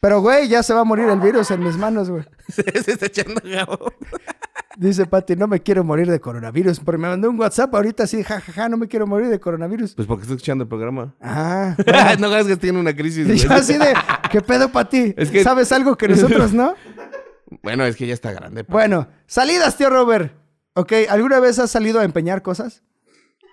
[0.00, 2.24] Pero, güey, ya se va a morir el virus en mis manos, güey.
[2.48, 2.62] Se
[2.92, 3.92] está echando jabón.
[4.76, 6.80] Dice Pati, no me quiero morir de coronavirus.
[6.80, 9.94] Porque me mandó un WhatsApp ahorita así, jajaja, no me quiero morir de coronavirus.
[9.94, 11.14] Pues porque estoy escuchando el programa.
[11.20, 11.76] Ah.
[12.18, 13.28] no hagas que tiene una crisis.
[13.28, 13.94] Y yo así de,
[14.30, 15.14] ¿qué pedo, Pati?
[15.16, 16.74] Es que- ¿Sabes algo que nosotros no?
[17.62, 18.64] Bueno, es que ya está grande.
[18.64, 20.32] Bueno, salidas, tío Robert.
[20.74, 22.82] Ok, ¿alguna vez has salido a empeñar cosas?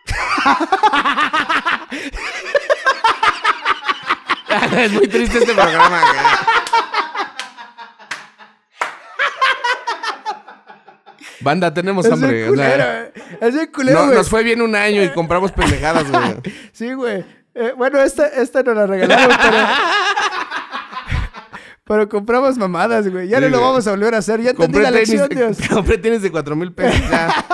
[4.78, 6.02] es muy triste este programa.
[11.42, 12.46] Banda, tenemos Es hambre.
[12.46, 13.12] o culero, sea.
[13.42, 14.18] Es culero, no- güey.
[14.18, 16.36] nos fue bien un año y compramos pendejadas, güey.
[16.72, 17.26] Sí, güey.
[17.54, 19.58] Eh, bueno, esta, esta nos la regalaron, pero...
[21.84, 23.28] Pero compramos mamadas, güey.
[23.28, 24.40] Ya Sí, no lo vamos a volver a hacer.
[24.42, 25.58] Ya entendí la lección, Dios.
[25.70, 27.02] compré tenis de cuatro mil pesos.
[27.10, 27.46] Ya.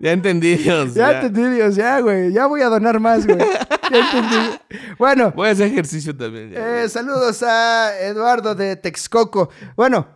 [0.00, 0.94] ya entendí, Dios.
[0.94, 1.20] Ya ya.
[1.20, 1.76] entendí, Dios.
[1.76, 2.32] Ya, güey.
[2.32, 3.38] Ya voy a donar más, güey.
[3.38, 4.58] Ya entendí.
[4.98, 6.52] Bueno, Voy a hacer ejercicio también.
[6.52, 6.82] ya.
[6.84, 9.50] eh, saludos a Eduardo de Texcoco.
[9.76, 10.06] Bueno,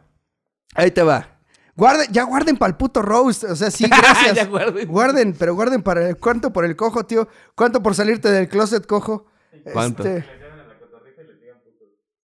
[0.79, 1.39] ahí te va.
[1.76, 3.45] Guarden, ya guarden para el puto roast.
[3.45, 4.35] O sea, sí, gracias.
[4.35, 4.89] Ya guarden.
[4.89, 7.29] Guarden, pero guarden para el, cuánto por el cojo, tío.
[7.55, 9.26] ¿Cuánto por salirte del closet, cojo?
[9.72, 10.05] ¿Cuánto?
[10.05, 10.24] Este,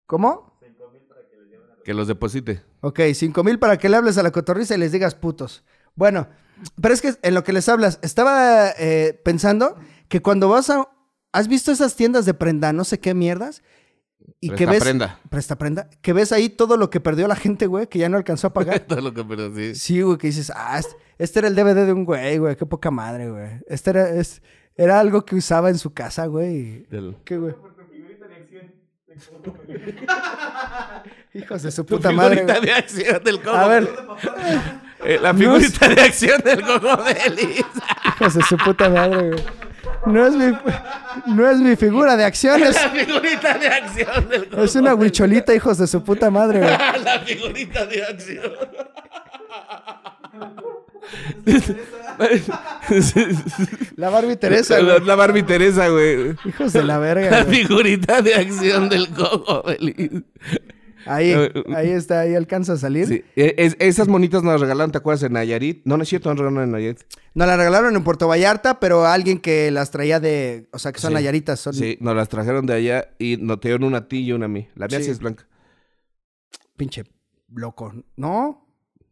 [0.05, 0.59] ¿Cómo?
[1.83, 2.63] Que los deposite.
[2.81, 5.63] Ok, cinco mil para que le hables a la cotorriza y les digas putos.
[5.95, 6.27] Bueno,
[6.79, 9.77] pero es que en lo que les hablas, estaba eh, pensando
[10.07, 10.87] que cuando vas a...
[11.33, 13.63] ¿Has visto esas tiendas de prenda, no sé qué mierdas?
[14.39, 14.83] Y que Presta ves...
[14.83, 15.19] prenda.
[15.29, 15.89] Presta prenda.
[16.01, 18.53] Que ves ahí todo lo que perdió la gente, güey, que ya no alcanzó a
[18.53, 18.79] pagar.
[18.87, 19.75] Todo lo que pero sí.
[19.75, 22.65] Sí, güey, que dices, ah, este, este era el DVD de un güey, güey, qué
[22.65, 23.49] poca madre, güey.
[23.67, 24.41] Este era, es-
[24.75, 26.83] era algo que usaba en su casa, güey.
[26.89, 27.53] Del- ¿Qué, güey?
[31.33, 32.37] Hijos de su Tu puta madre.
[32.37, 32.65] figurita güey.
[32.69, 33.55] de acción del cojo.
[33.55, 33.89] A ver,
[35.03, 37.13] Eh, la figurita de acción del cojo de
[38.19, 39.43] hijos de su puta madre, güey.
[40.05, 40.57] No es mi,
[41.27, 44.63] no es mi figura de acción, es, La figurita de acción del cojo.
[44.63, 46.71] es una huicholita, hijos de su puta madre, güey.
[47.03, 48.51] La figurita de acción.
[53.95, 55.05] La Barbie Teresa, La, güey.
[55.07, 56.35] la Barbie Teresa, güey.
[56.45, 57.63] Hijos de la La verga, güey.
[57.63, 60.11] figurita de acción del cojo de Elis.
[61.05, 61.33] Ahí,
[61.75, 63.07] ahí está, ahí alcanza a salir.
[63.07, 63.23] Sí.
[63.35, 65.23] Es- esas monitas nos las regalaron, ¿te acuerdas?
[65.23, 65.81] En Nayarit.
[65.85, 67.01] No, no es cierto, nos regalaron en Nayarit.
[67.33, 70.99] Nos la regalaron en Puerto Vallarta, pero alguien que las traía de, o sea, que
[70.99, 71.15] son Sí.
[71.15, 74.31] nayaritas, son Sí, nos las trajeron de allá y nos dieron una a ti y
[74.33, 74.67] una a mí.
[74.75, 75.11] La mía sí, Sí.
[75.11, 75.47] es blanca.
[76.77, 77.03] pinche
[77.53, 77.93] loco.
[78.15, 78.67] ¿No?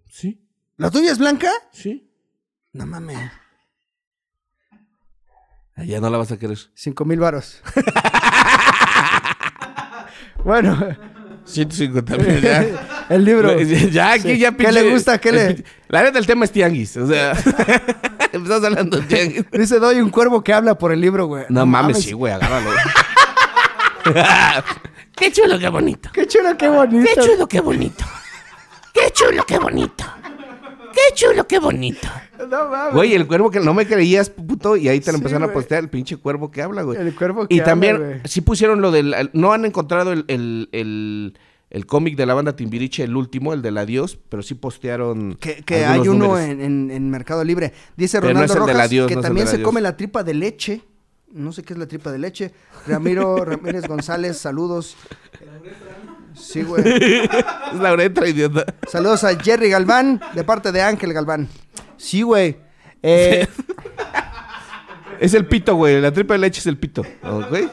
[0.08, 0.44] Sí,
[0.78, 1.52] ¿La tuya es blanca?
[1.72, 2.10] sí.
[2.74, 3.18] No mames.
[5.86, 6.58] Ya no la vas a querer.
[6.76, 7.62] Cinco mil varos.
[10.44, 10.78] bueno,
[11.50, 12.66] 150 mil ya.
[13.10, 13.60] el libro.
[13.60, 14.40] Ya, aquí Sí.
[14.40, 15.18] ya ¿Qué le gusta?
[15.20, 16.96] ¿Qué le- pinche- La neta, el tema es tianguis.
[16.98, 17.32] O sea,
[18.32, 19.46] empezamos hablando de tianguis.
[19.52, 21.46] Dice, doy un cuervo que habla por el libro, güey.
[21.50, 22.70] No, mames, sí, güey, agárralo.
[25.16, 26.10] qué chulo, qué bonito.
[26.14, 27.10] Qué chulo, qué bonito.
[27.16, 28.06] Qué chulo, qué bonito.
[28.94, 30.04] Qué chulo, qué bonito.
[31.08, 32.08] Qué chulo, qué bonito.
[32.50, 32.94] No mames.
[32.94, 35.54] Güey, el cuervo que no me creías, puto, y ahí te lo Sí, empezaron a
[35.54, 37.00] postear, el pinche cuervo que habla, güey.
[37.00, 38.22] El cuervo que Y habla, también, güey.
[38.26, 39.14] sí pusieron lo del.
[39.14, 41.38] el- no han encontrado el, el, el,
[41.70, 45.36] el cómic de la banda Timbiriche, el último, el del adiós, pero sí postearon.
[45.40, 47.74] Que, hay uno en, en- en Mercado Libre.
[47.96, 49.62] Dice Pero no Ronaldo es el del Rojas adiós, que no es el también se
[49.62, 50.82] come la tripa de leche.
[51.32, 52.52] No sé qué es la tripa de leche.
[52.88, 54.96] Ramiro Ramírez González, saludos.
[56.36, 56.84] Sí, güey.
[57.74, 58.66] Es la uretra, idiota.
[58.88, 61.48] Saludos a Jerry Galván, de parte de Ángel Galván.
[61.98, 62.58] Sí, güey.
[63.04, 63.48] Eh,
[65.20, 66.00] Es el pito, güey.
[66.02, 67.02] La tripa de leche es el pito.
[67.24, 67.54] ¿Ok?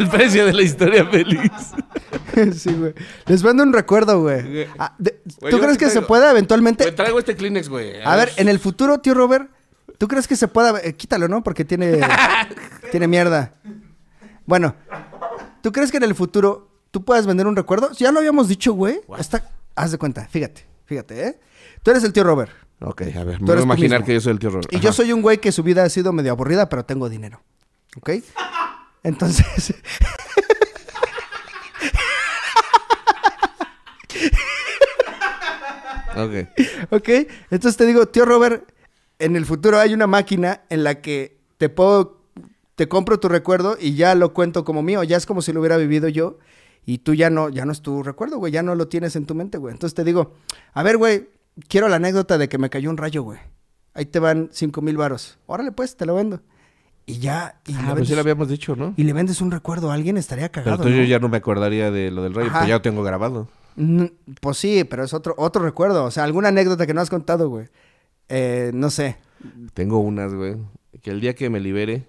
[0.00, 1.50] el precio de la historia feliz.
[2.56, 2.94] sí, güey.
[3.26, 4.66] Les mando un recuerdo, güey.
[4.78, 6.08] Ah, de- Güey, ¿Tú yo crees que se traigo.
[6.08, 6.84] pueda eventualmente?
[6.84, 8.02] Me traigo este Kleenex, güey.
[8.04, 9.48] A ver, en el futuro, tío Robert,
[9.98, 10.78] ¿tú crees que se pueda?
[10.82, 11.42] eh, quítalo, ¿no?
[11.42, 12.00] Porque tiene,
[12.90, 13.54] tiene mierda.
[14.46, 14.74] Bueno,
[15.62, 17.90] ¿tú crees que en el futuro tú puedas vender un recuerdo?
[17.92, 19.00] Ya lo habíamos dicho, güey.
[19.74, 21.40] Haz de cuenta, fíjate, fíjate, ¿eh?
[21.82, 22.52] Tú eres el tío Robert.
[22.80, 24.72] Ok, a ver, Tú me voy a imaginar que yo soy el tío Robert.
[24.72, 24.84] Y Ajá.
[24.84, 27.40] yo soy un güey que su vida ha sido medio aburrida, pero tengo dinero.
[27.96, 28.10] ¿Ok?
[29.04, 29.74] Entonces.
[36.16, 36.48] Ok.
[36.90, 37.08] ¿Ok?
[37.50, 38.70] Entonces te digo, tío Robert,
[39.18, 42.21] en el futuro hay una máquina en la que te puedo,
[42.74, 45.60] te compro tu recuerdo y ya lo cuento como mío, ya es como si lo
[45.60, 46.38] hubiera vivido yo
[46.84, 49.26] y tú ya no, ya no es tu recuerdo, güey, ya no lo tienes en
[49.26, 49.72] tu mente, güey.
[49.72, 50.32] Entonces te digo,
[50.72, 51.28] a ver, güey,
[51.68, 53.38] quiero la anécdota de que me cayó un rayo, güey.
[53.94, 55.38] Ahí te van cinco mil varos.
[55.46, 56.40] Órale, pues, te lo vendo.
[57.04, 58.94] Y ya, y, Ah, pues sí vendes, lo habíamos dicho, ¿no?
[58.96, 60.84] y le vendes un recuerdo a alguien, estaría Pero cagado.
[60.84, 62.60] tú yo ya no me acordaría de lo del rayo, Ajá.
[62.60, 63.48] pero ya lo tengo grabado.
[63.76, 64.04] Mm,
[64.40, 66.04] Pues sí, pero es otro, otro recuerdo.
[66.04, 67.68] O sea, alguna anécdota que no has contado, güey.
[68.28, 69.16] Eh, no sé.
[69.74, 70.56] Tengo unas, güey.
[71.02, 72.06] Que el día que me libere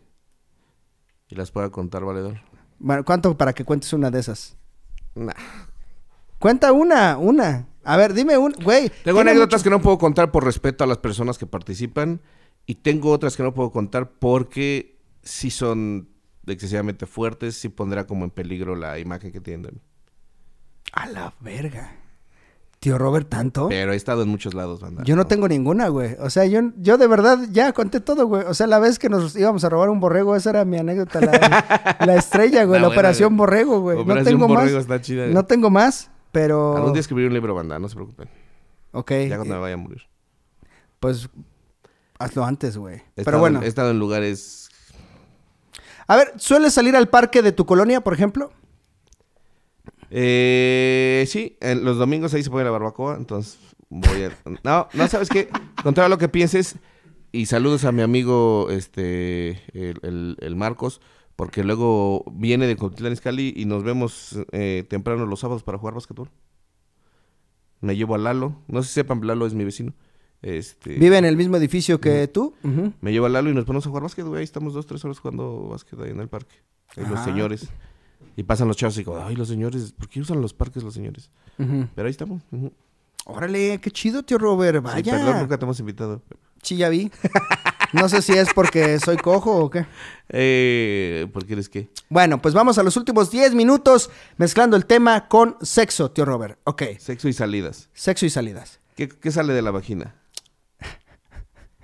[1.34, 2.40] y las pueda contar, valedor.
[2.80, 4.56] Bueno, ¿cuánto para que cuentes una de esas?
[5.16, 5.34] Nah.
[6.40, 7.68] Cuenta una, una.
[7.84, 8.92] A ver, dime un, güey.
[9.04, 12.22] Tengo anécdotas mucho- que no puedo contar por respeto a las personas que participan.
[12.66, 16.10] Y tengo otras que no puedo contar porque sí son
[16.46, 17.56] excesivamente fuertes.
[17.56, 19.82] Sí pondrá como en peligro la imagen que tienen de mí.
[20.94, 21.96] A la verga.
[22.84, 23.70] Tío Robert, ¿tanto?
[23.70, 25.06] Pero he estado en muchos lados, banda.
[25.06, 26.18] Yo no tengo ninguna, güey.
[26.20, 28.44] O sea, yo, yo de verdad ya conté todo, güey.
[28.44, 31.22] O sea, la vez que nos íbamos a robar un borrego, esa era mi anécdota.
[31.22, 32.82] La, la estrella, güey.
[32.82, 34.04] La la buena, operación borrego, güey.
[34.04, 34.82] No tengo Borrego más.
[34.82, 35.34] está chida, güey.
[35.34, 36.76] No tengo más, pero.
[36.76, 38.28] Algún día escribiré un libro, banda, no se preocupen.
[38.92, 39.12] Ok.
[39.30, 40.02] Ya cuando me vaya a morir.
[41.00, 41.30] Pues
[42.20, 43.02] hazlo antes, güey.
[43.16, 43.62] Pero bueno.
[43.62, 44.70] He estado en lugares...
[46.08, 48.52] A ver, ¿sueles salir al parque de tu colonia, por ejemplo?
[50.16, 53.58] Eh, sí, en los domingos ahí se pone la barbacoa, entonces
[53.90, 54.32] voy a...
[54.64, 55.50] No, no, ¿sabes qué?
[55.82, 56.76] Contrario a lo que pienses,
[57.32, 61.02] y saludos a mi amigo, este, el, el- el Marcos,
[61.36, 65.96] porque luego viene de Cotitlán Izcalli y nos vemos eh, temprano los sábados para jugar
[65.96, 66.30] basquetbol.
[67.82, 69.94] Me llevo a Lalo, no sé si sepan, Lalo es mi vecino.
[70.44, 72.54] Este, Vive en el mismo edificio que tú.
[73.02, 74.40] Me llevo a Lalo y nos ponemos a jugar básquet, güey.
[74.40, 76.56] Ahí estamos dos, tres horas jugando básquet ahí en el parque.
[76.96, 77.26] Ahí los Ah.
[77.26, 77.70] señores.
[78.36, 80.94] Y pasan los chavos y digo, ay, los señores, ¿por qué usan los parques los
[80.94, 81.30] señores?
[81.58, 82.42] Pero ahí estamos.
[83.26, 84.78] Órale, qué chido, tío Robert.
[84.78, 85.12] Sí, Vaya.
[85.14, 86.22] perdón, nunca te hemos invitado.
[86.62, 87.12] Sí, ya vi.
[87.94, 89.86] No sé si es porque soy cojo o qué.
[90.30, 91.90] Eh, ¿Por qué eres qué?
[92.10, 96.58] Bueno, pues vamos a los últimos 10 minutos mezclando el tema con sexo, tío Robert.
[96.64, 97.90] Ok, Sexo y salidas.
[97.94, 98.80] sexo y salidas.
[98.96, 100.16] ¿Qué, qué sale de la vagina?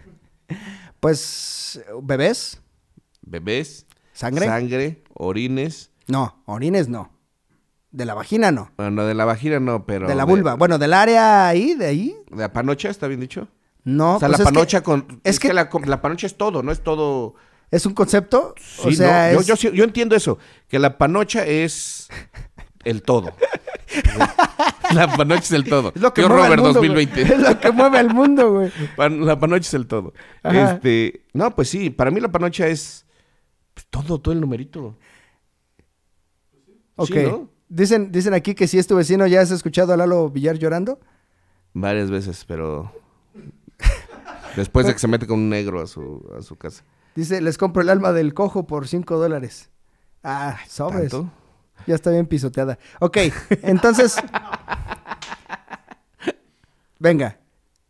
[1.00, 2.60] Pues, bebés,
[3.22, 3.86] ¿Bebés?
[4.14, 4.48] sangre.
[4.48, 5.92] Sangre, orines.
[6.10, 7.12] No, orines no.
[7.92, 8.72] De la vagina no.
[8.78, 10.08] Bueno, de la vagina no, pero...
[10.08, 10.54] de la vulva.
[10.56, 12.16] Bueno, del área ahí, de ahí.
[12.30, 13.48] ¿De la panocha está bien dicho?
[13.84, 14.18] No.
[14.18, 15.06] o sea, pues la que panocha con...
[15.24, 17.34] es Es, que, que- la, la panocha es todo, no es todo...
[17.72, 18.54] ¿Es un concepto?
[18.60, 20.38] Sí, o sea, no, yo- es- yo, yo entiendo eso,
[20.68, 22.10] que la panocha es
[22.84, 23.32] el todo.
[24.94, 25.92] la panocha es el todo.
[25.96, 27.06] es lo que mueve al Robert mundo, güey.
[27.06, 27.34] 2020.
[27.34, 28.72] Es lo que mueve al mundo, güey.
[28.96, 30.14] Pan- la panocha es el todo.
[30.44, 30.74] Ajá.
[30.74, 33.06] Este, no, pues sí, para mí la panocha es
[33.74, 34.98] pues, todo, todo el numerito.
[37.00, 37.08] Ok.
[37.08, 37.50] Sí, ¿no?
[37.70, 41.00] dicen, dicen aquí que si es tu vecino, ¿ya has escuchado a Lalo Villar llorando?
[41.74, 42.92] Varias veces, pero
[44.56, 46.84] después de que se mete con un negro a su, a su casa.
[47.16, 49.70] Dice, les compro el alma del cojo por 5 dólares.
[50.24, 51.12] Ah, sobres.
[51.12, 51.32] ¿Tanto?
[51.88, 52.78] Ya está bien pisoteada.
[53.00, 53.18] Ok,
[53.64, 54.16] entonces.
[57.00, 57.40] Venga.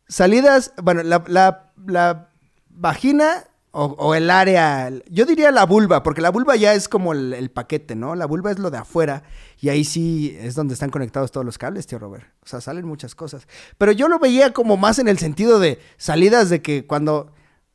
[0.08, 2.30] Salidas, bueno, la, la- la
[2.70, 4.92] vagina o, o el área.
[5.10, 8.16] Yo diría la vulva, porque la vulva ya es como el, paquete, ¿no?
[8.16, 9.24] La vulva es lo de afuera
[9.60, 12.26] y ahí sí es donde están conectados todos los cables, tío Robert.
[12.44, 13.48] O sea, salen muchas cosas.
[13.78, 17.32] Pero yo lo veía como más en el sentido de salidas de que cuando.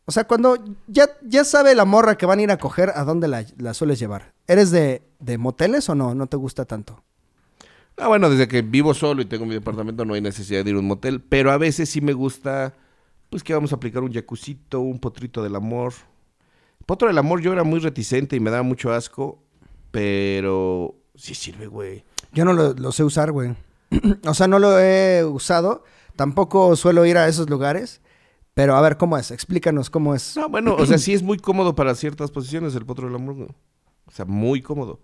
[0.06, 3.04] O sea, cuando ya, ya sabe la morra que van a ir a coger, ¿a
[3.04, 4.34] dónde la, la sueles llevar?
[4.46, 6.14] ¿Eres de, de moteles o no?
[6.14, 7.02] ¿No te gusta tanto?
[7.96, 10.76] Ah, bueno, desde que vivo solo y tengo mi departamento no hay necesidad de ir
[10.76, 12.74] a un motel, pero a veces sí me gusta,
[13.34, 15.92] pues que vamos a aplicar un jacuzito, un potrito del amor.
[16.86, 19.42] Potro del amor yo era muy reticente y me daba mucho asco,
[19.90, 22.04] pero sí sirve, güey.
[22.32, 23.56] Yo no lo, lo sé usar, güey.
[24.24, 25.82] o sea, no lo he usado.
[26.14, 28.02] Tampoco suelo ir a esos lugares.
[28.54, 29.32] Pero a ver, ¿cómo es?
[29.32, 30.36] Explícanos cómo es.
[30.36, 33.34] No, bueno, o sea, sí es muy cómodo para ciertas posiciones el potro del amor,
[33.34, 33.48] güey.
[34.06, 35.00] O sea, muy cómodo.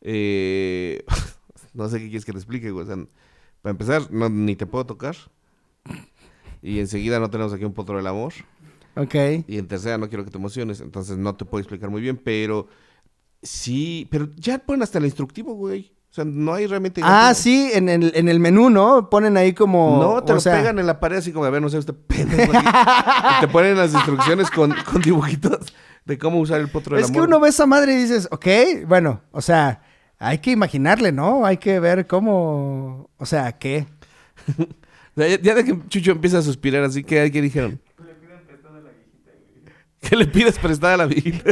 [0.00, 1.04] Eh,
[1.72, 2.82] no sé qué quieres que te explique, güey.
[2.82, 2.96] O sea,
[3.62, 5.14] para empezar, no, ni te puedo tocar.
[6.62, 8.32] Y enseguida no tenemos aquí un potro del amor.
[8.96, 9.14] Ok.
[9.46, 12.16] Y en tercera no quiero que te emociones, entonces no te puedo explicar muy bien,
[12.22, 12.66] pero
[13.42, 15.92] sí, pero ya ponen hasta el instructivo, güey.
[16.10, 17.00] O sea, no hay realmente...
[17.04, 19.08] Ah, sí, en el, en el menú, ¿no?
[19.08, 19.98] Ponen ahí como.
[20.02, 21.78] No, te o lo sea, pegan en la pared así como, a ver, no sé,
[21.78, 22.66] usted pendejo aquí".
[22.66, 25.72] Y te ponen las instrucciones con, con dibujitos
[26.04, 27.28] de cómo usar el potro del Es que amor.
[27.28, 28.46] uno ve esa madre y dices, ok,
[28.88, 29.82] bueno, o sea,
[30.18, 31.46] hay que imaginarle, ¿no?
[31.46, 33.08] Hay que ver cómo.
[33.16, 33.86] O sea, ¿qué?
[35.16, 37.80] Ya, de que Chucho empieza a suspirar así, ¿qué, qué dijeron?
[40.00, 41.50] Que le pides prestada a la viejita.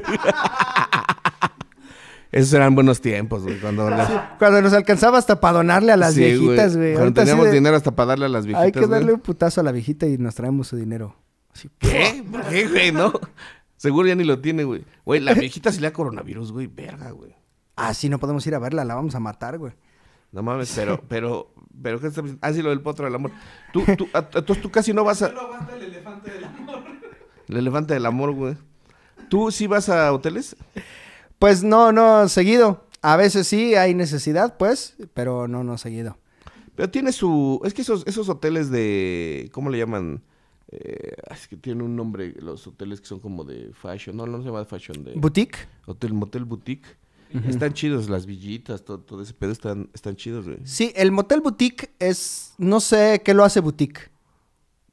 [2.30, 3.88] Esos eran buenos tiempos, güey, cuando...
[3.88, 6.92] las- Cuando nos alcanzaba hasta para donarle a las Sí, viejitas, güey.
[6.92, 8.90] Cuando Ahorita teníamos de- dinero hasta para darle a las viejitas, Hay que güey.
[8.90, 11.16] darle un putazo a la viejita y nos traemos su dinero.
[11.54, 12.22] Así, ¿Qué?
[12.30, 12.92] ¿Por qué, güey?
[12.92, 13.12] No.
[13.76, 14.84] Seguro ya ni lo tiene, güey.
[15.06, 16.66] Güey, la viejita sí le da coronavirus, güey.
[16.66, 17.34] Verga, güey.
[17.76, 19.72] Ah, sí, no podemos ir a verla, la vamos a matar, güey.
[20.32, 21.52] No mames, pero, pero,
[21.82, 22.40] pero, ¿qué estás diciendo?
[22.46, 23.30] Ah, sí, lo del potro del amor.
[23.72, 25.28] Tú, tú, a- a- entonces tú casi no vas a...
[25.28, 26.82] Solo aguanta el elefante del amor.
[27.48, 28.56] El elefante del amor, güey.
[29.28, 30.56] ¿Tú sí vas a hoteles?
[31.38, 32.86] Pues no, no, seguido.
[33.02, 36.18] A veces sí hay necesidad, pues, pero no, no seguido.
[36.74, 37.60] Pero tiene su...
[37.64, 39.48] Es que esos, esos hoteles de...
[39.52, 40.22] ¿Cómo le llaman?
[40.70, 44.16] Eh, es que tienen un nombre, los hoteles que son como de fashion.
[44.16, 45.12] No, no se llama de fashion, de...
[45.14, 45.56] Boutique.
[45.86, 46.86] Hotel, motel boutique.
[47.48, 50.58] Están chidos, las villitas, todo, todo ese pedo están, están chidos, güey.
[50.64, 54.10] Sí, el motel boutique es, no sé qué lo hace boutique.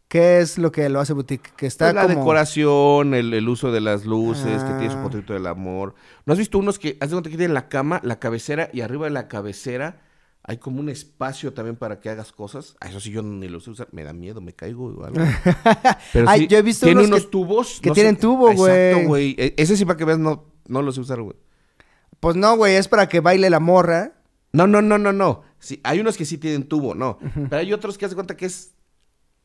[0.07, 1.51] ¿Qué es lo que lo hace boutique?
[1.57, 2.19] Que está Pues la como...
[2.19, 5.03] decoración, el, el uso de las luces, que tiene su Ah.
[5.03, 5.95] potrito del amor.
[6.25, 8.81] ¿No has visto unos que, haz de cuenta que tienen la cama, la cabecera y
[8.81, 10.01] arriba de la cabecera
[10.47, 12.75] hay como un espacio también para que hagas cosas.
[12.79, 13.87] Ah, eso sí, yo ni lo sé usar.
[13.91, 15.19] Me da miedo, me caigo o algo.
[16.13, 17.79] Pero Ay, sí, yo he visto tiene unos unos que- tubos.
[17.81, 18.71] que no tienen sé- tubo, güey.
[18.89, 19.35] Exacto, güey.
[19.39, 21.35] E- Ese sí, para que veas, no, no lo sé usar, güey.
[22.25, 24.13] Pues no, güey, es para que baile la morra.
[24.51, 25.43] No, no, no, no, no.
[25.59, 27.19] Sí, hay unos que sí tienen tubo, no.
[27.35, 28.73] Pero hay otros que haz de cuenta que es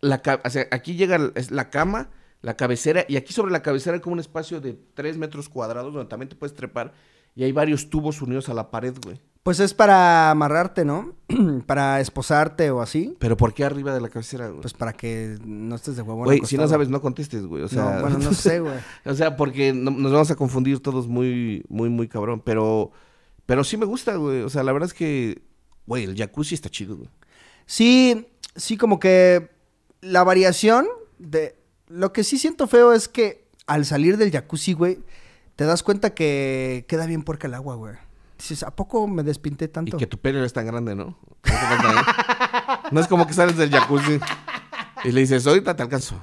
[0.00, 2.08] la o sea, aquí llega es la cama,
[2.40, 5.92] la cabecera, y aquí sobre la cabecera hay como un espacio de 3 metros cuadrados
[5.92, 6.94] donde también te puedes trepar.
[7.34, 9.20] Y hay varios tubos unidos a la pared, güey.
[9.42, 11.14] Pues es para amarrarte, ¿no?
[11.66, 13.16] para esposarte o así.
[13.18, 14.60] Pero ¿por qué arriba de la cabecera, güey?
[14.60, 16.24] Pues para que no estés de huevón.
[16.24, 17.62] Güey, si no sabes, no contestes, güey.
[17.62, 18.74] O sea, no, bueno, no sé, güey.
[19.06, 22.42] o sea, porque no- nos vamos a confundir todos muy, muy, muy cabrón.
[22.44, 22.92] Pero,
[23.46, 24.42] pero sí me gusta, güey.
[24.42, 25.40] O sea, la verdad es que,
[25.86, 27.08] güey, el jacuzzi está chido, güey.
[27.64, 28.26] Sí,
[28.56, 29.50] sí, como que
[30.02, 30.86] la variación
[31.18, 31.56] de...
[31.88, 34.98] Lo que sí siento feo es que al salir del jacuzzi, güey,
[35.56, 37.94] te das cuenta que queda bien puerca el agua, güey.
[38.40, 39.98] Dices, ¿a poco me despinté Y tanto?
[39.98, 41.04] que tu pelo es tan grande, ¿no?
[41.04, 42.88] ¿No te pasa, eh?
[42.90, 44.18] No es como que sales del jacuzzi
[45.04, 46.18] y le dices, ahorita te alcanzo.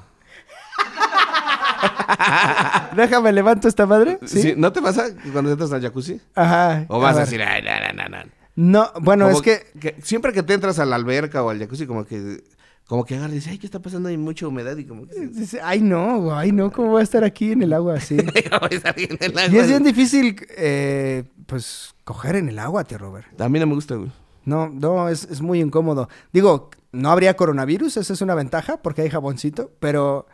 [2.96, 4.18] Déjame, levanto esta madre.
[4.26, 4.42] Sí.
[4.42, 4.54] ¿Sí?
[4.58, 6.20] ¿No te pasa cuando entras al jacuzzi?
[6.34, 6.86] Ajá.
[6.88, 8.38] ¿O vas a, decir, ay, no, no, no, no"?
[8.56, 9.96] No, bueno, Como es que...
[10.02, 12.44] Siempre que te entras a la alberca o al jacuzzi, como que...
[12.88, 14.08] Como que agarras y dices, ay, ¿qué está pasando?
[14.10, 15.28] Hay mucha humedad y como que...
[15.28, 18.16] dice, Ay, no, güey, ay, no, ¿cómo voy a estar aquí en el agua así?
[19.52, 23.40] Y es bien difícil, eh, pues, coger en el agua, tío Robert.
[23.42, 24.10] A mí no me gusta, güey.
[24.46, 26.08] No, no, es, es muy incómodo.
[26.32, 30.26] Digo, no habría coronavirus, esa es una ventaja, porque hay jaboncito, pero...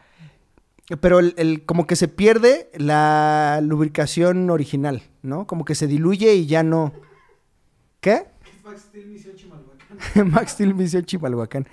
[0.99, 5.47] Pero el, el- como que se pierde la lubricación original, ¿no?
[5.47, 6.93] Como que se diluye y ya no...
[8.01, 8.25] ¿Qué?
[8.63, 10.29] Max Steel Misión Chimalhuacán.
[10.31, 11.67] Max Steel Misión Chimalhuacán.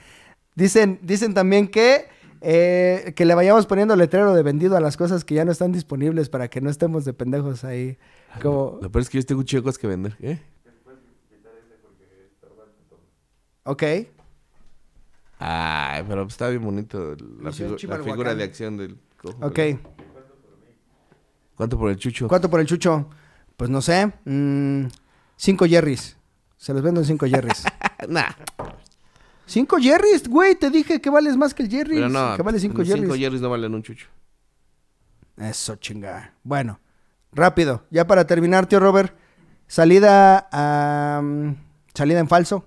[0.60, 2.06] Dicen, dicen también que,
[2.42, 5.72] eh, que le vayamos poniendo letrero de vendido a las cosas que ya no están
[5.72, 7.96] disponibles para que no estemos de pendejos ahí.
[8.42, 10.16] Como, Lo peor es que yo tengo un chico de cosas que vender.
[10.20, 10.38] ¿eh?
[13.64, 13.82] ok.
[15.38, 19.38] Ay, pero está bien bonito la, figu- figura de acción del cojo.
[19.40, 19.58] Ok.
[21.56, 22.28] ¿Cuánto por el chucho?
[22.28, 23.08] ¿Cuánto por el chucho?
[23.56, 24.12] Pues no sé.
[24.26, 24.86] mm,
[25.36, 26.16] cinco jerrys.
[26.58, 27.64] Se los vendo en cinco jerrys.
[28.08, 28.28] nah.
[29.50, 30.54] Cinco jerrys, güey.
[30.54, 31.96] Te dije que vales más que el jerry.
[31.96, 32.36] Pero no.
[32.36, 33.02] Que vale cinco jerrys.
[33.02, 34.06] Cinco jerrys no valen un chucho.
[35.36, 36.34] Eso, chinga.
[36.42, 36.80] Bueno,
[37.32, 37.84] rápido.
[37.90, 39.14] Ya para terminar, tío Robert.
[39.66, 41.22] Salida a...
[41.94, 42.66] salida en falso.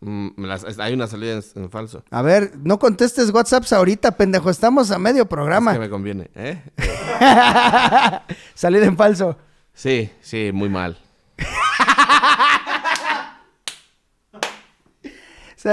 [0.00, 2.04] Mm, las- hay una salida en, en falso.
[2.10, 4.48] A ver, no contestes WhatsApps ahorita, pendejo.
[4.50, 5.72] Estamos a medio programa.
[5.72, 6.62] Es que me conviene, ¿eh?
[8.54, 9.36] Salida en falso.
[9.72, 10.98] Sí, sí, muy mal.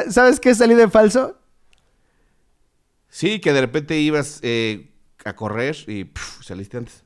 [0.10, 1.38] ¿Sabes qué es salida en falso?
[3.10, 4.92] Sí, que de repente ibas eh,
[5.24, 7.04] a correr y saliste antes.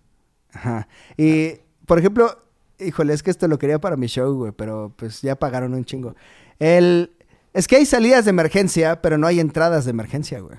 [0.51, 0.87] Ajá.
[1.17, 1.53] Y,
[1.85, 2.43] por ejemplo,
[2.79, 5.85] híjole, es que esto lo quería para mi show, güey, pero pues ya pagaron un
[5.85, 6.15] chingo.
[6.59, 7.15] El...
[7.53, 10.57] Es que hay salidas de emergencia, pero no hay entradas de emergencia, güey.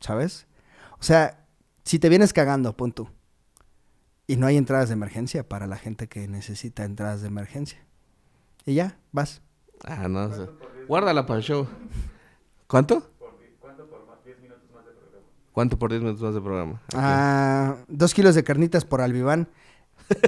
[0.00, 0.46] ¿Sabes?
[0.98, 1.46] O sea,
[1.84, 3.10] si te vienes cagando, punto.
[4.26, 7.78] Y no hay entradas de emergencia para la gente que necesita entradas de emergencia.
[8.64, 9.42] Y ya, vas.
[9.84, 10.48] Ah, no sé.
[10.88, 11.66] Guárdala para el show.
[12.66, 13.02] ¿Cuánto?
[15.52, 16.80] ¿Cuánto por 10 minutos más de programa?
[16.94, 19.46] Ah, dos kilos de carnitas por Albiván.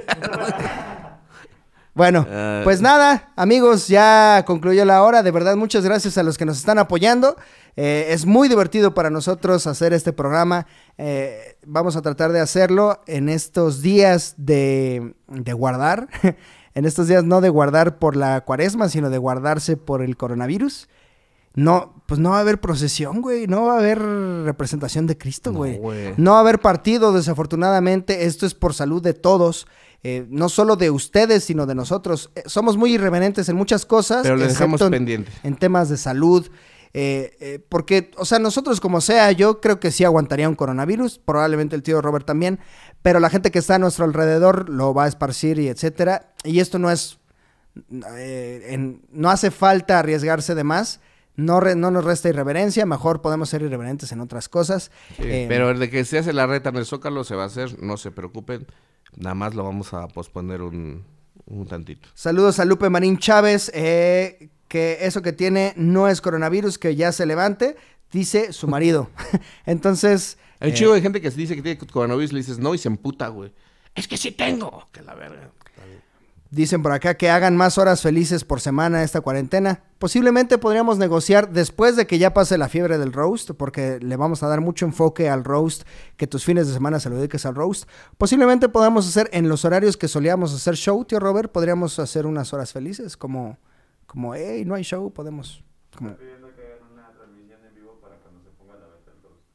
[1.93, 2.61] bueno, Ah.
[2.63, 5.23] pues nada, amigos, ya concluyó la hora.
[5.23, 7.35] De verdad, muchas gracias a los que nos están apoyando.
[7.75, 10.65] Eh, es muy divertido para nosotros hacer este programa.
[10.97, 16.07] Eh, vamos a tratar de hacerlo en estos días de, de guardar.
[16.77, 20.87] en estos días no de guardar por la cuaresma, sino de guardarse por el coronavirus.
[21.55, 23.47] No, pues no va a haber procesión, güey.
[23.47, 23.99] No va a haber
[24.45, 25.77] representación de Cristo, No, güey.
[25.79, 26.13] güey.
[26.17, 28.25] No va a haber partido, desafortunadamente.
[28.25, 29.67] Esto es por salud de todos.
[30.03, 32.29] eh, no solo de ustedes, sino de nosotros.
[32.35, 34.21] Eh, somos muy irreverentes en muchas cosas.
[34.21, 35.31] Pero le dejamos en- pendiente.
[35.43, 36.47] En temas de salud.
[36.93, 41.19] Eh, eh, porque, o sea, nosotros como sea, yo creo que sí aguantaría un coronavirus.
[41.19, 42.59] Probablemente el tío Robert también.
[43.01, 46.33] Pero la gente que está a nuestro alrededor lo va a esparcir y etcétera.
[46.43, 47.19] Y esto no es
[48.17, 50.99] eh, en- no hace falta arriesgarse de más.
[51.35, 54.89] No, re- no nos resta irreverencia, mejor podemos ser irreverentes en otras cosas.
[55.17, 57.43] Sí, Eh, pero el de que se hace la reta en el Zócalo se va
[57.43, 58.65] a hacer, no se preocupen.
[59.15, 61.03] Nada más lo vamos a posponer un,
[61.45, 62.09] un tantito.
[62.15, 67.11] Saludos a Lupe Marín Chávez, eh, que eso que tiene no es coronavirus, que ya
[67.11, 67.75] se levante,
[68.11, 69.09] dice su marido.
[69.65, 72.77] Entonces, un eh, chico de gente que dice que tiene coronavirus, le dices no y
[72.77, 73.51] se emputa, güey.
[73.95, 74.87] Es que sí tengo.
[74.91, 75.51] Que la verga.
[76.49, 79.83] dicen por acá que hagan más horas felices por semana esta cuarentena.
[79.99, 84.43] Posiblemente podríamos negociar después de que ya pase la fiebre del roast, porque le vamos
[84.43, 85.83] a dar mucho enfoque al roast,
[86.15, 87.89] que tus fines de semana se lo dediques al roast.
[88.17, 92.53] Posiblemente podamos hacer en los horarios que solíamos hacer show, tío Robert, podríamos hacer unas
[92.53, 93.57] horas felices, como,
[94.07, 95.63] como, hey, no hay show, podemos.
[95.95, 96.15] Como...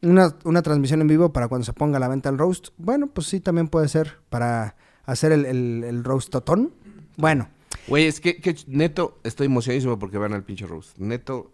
[0.03, 2.69] Una, una transmisión en vivo para cuando se ponga a la venta el roast.
[2.77, 6.73] Bueno, pues sí, también puede ser para hacer el, el, el roast totón.
[7.17, 7.49] Bueno,
[7.89, 10.99] Güey, es que, que neto, estoy emocionadísimo porque van al pinche roast.
[10.99, 11.53] Neto,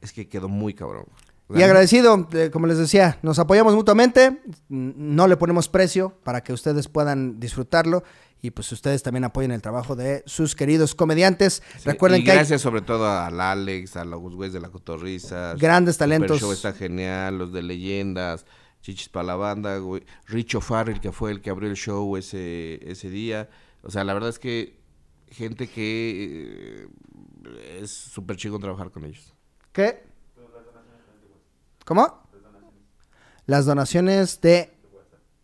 [0.00, 1.06] es que quedó muy cabrón.
[1.50, 6.52] Y agradecido, eh, como les decía, nos apoyamos mutuamente, no le ponemos precio para que
[6.52, 8.02] ustedes puedan disfrutarlo
[8.40, 11.62] y pues ustedes también apoyen el trabajo de sus queridos comediantes.
[11.78, 14.70] Sí, Recuerden y que hay gracias sobre todo al Alex, a los güeyes de la
[14.70, 15.54] Cotorrisa.
[15.58, 16.40] Grandes talentos.
[16.40, 18.46] Show está genial, los de leyendas,
[18.80, 20.04] Chichis para la banda, güey.
[20.26, 23.48] Richo Farrell, que fue el que abrió el show ese, ese día.
[23.82, 24.78] O sea, la verdad es que
[25.30, 29.34] gente que eh, es súper chido trabajar con ellos.
[29.72, 30.13] ¿Qué?
[31.84, 32.22] ¿Cómo?
[33.46, 34.72] Las donaciones de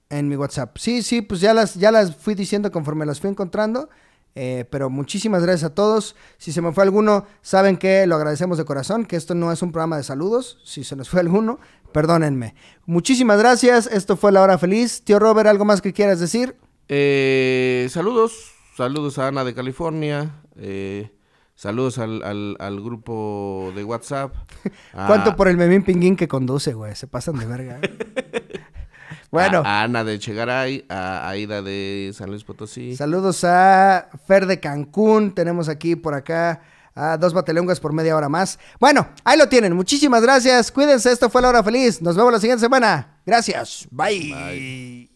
[0.09, 0.77] en mi WhatsApp.
[0.79, 3.89] Sí, sí, pues ya las, ya las fui diciendo conforme las fui encontrando.
[4.35, 6.15] eh, pero muchísimas gracias a todos.
[6.39, 9.61] Si se me fue alguno, saben que lo agradecemos de corazón, que esto no es
[9.63, 10.59] un programa de saludos.
[10.65, 11.59] Si se nos fue alguno,
[11.93, 12.55] perdónenme.
[12.87, 13.87] Muchísimas gracias.
[13.89, 15.03] Esto fue La Hora Feliz.
[15.05, 16.57] Tío Robert, ¿algo más que quieras decir?
[16.89, 20.43] Eh, saludos, saludos a Ana de California.
[20.57, 21.11] eh,
[21.61, 24.35] saludos al, al, al grupo de WhatsApp.
[24.95, 26.95] a- ¿Cuánto por el memín pinguín que conduce, güey?
[26.97, 27.81] Se pasan de verga.
[29.31, 29.59] bueno.
[29.65, 32.97] A, a Ana de Chegaray, a Aida de San Luis Potosí.
[32.97, 35.35] Saludos a Fer de Cancún.
[35.35, 36.63] Tenemos aquí por acá
[36.95, 38.59] a dos batelenguas por media hora más.
[38.81, 39.75] Bueno, ahí lo tienen.
[39.77, 40.73] Muchísimas gracias.
[40.73, 41.13] Cuídense.
[41.13, 42.01] Esto fue La Hora Feliz.
[42.03, 43.21] Nos vemos la siguiente semana.
[43.27, 43.87] Gracias.
[43.91, 45.09] Bye.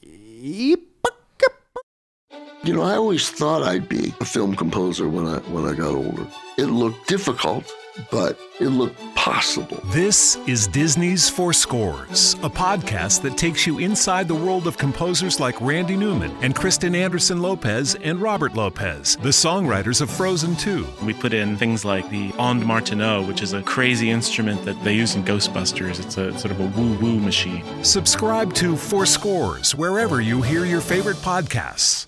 [0.00, 0.87] Y pa-
[2.64, 5.94] You know, I always thought I'd be a film composer when I when I got
[5.94, 6.26] older.
[6.58, 7.72] It looked difficult,
[8.10, 9.80] but it looked possible.
[9.86, 15.38] This is Disney's Four Scores, a podcast that takes you inside the world of composers
[15.38, 20.84] like Randy Newman and Kristen Anderson Lopez and Robert Lopez, the songwriters of Frozen 2.
[21.04, 24.94] We put in things like the Onde Martineau, which is a crazy instrument that they
[24.94, 26.00] use in Ghostbusters.
[26.04, 27.64] It's a sort of a woo woo machine.
[27.84, 32.07] Subscribe to Four Scores wherever you hear your favorite podcasts.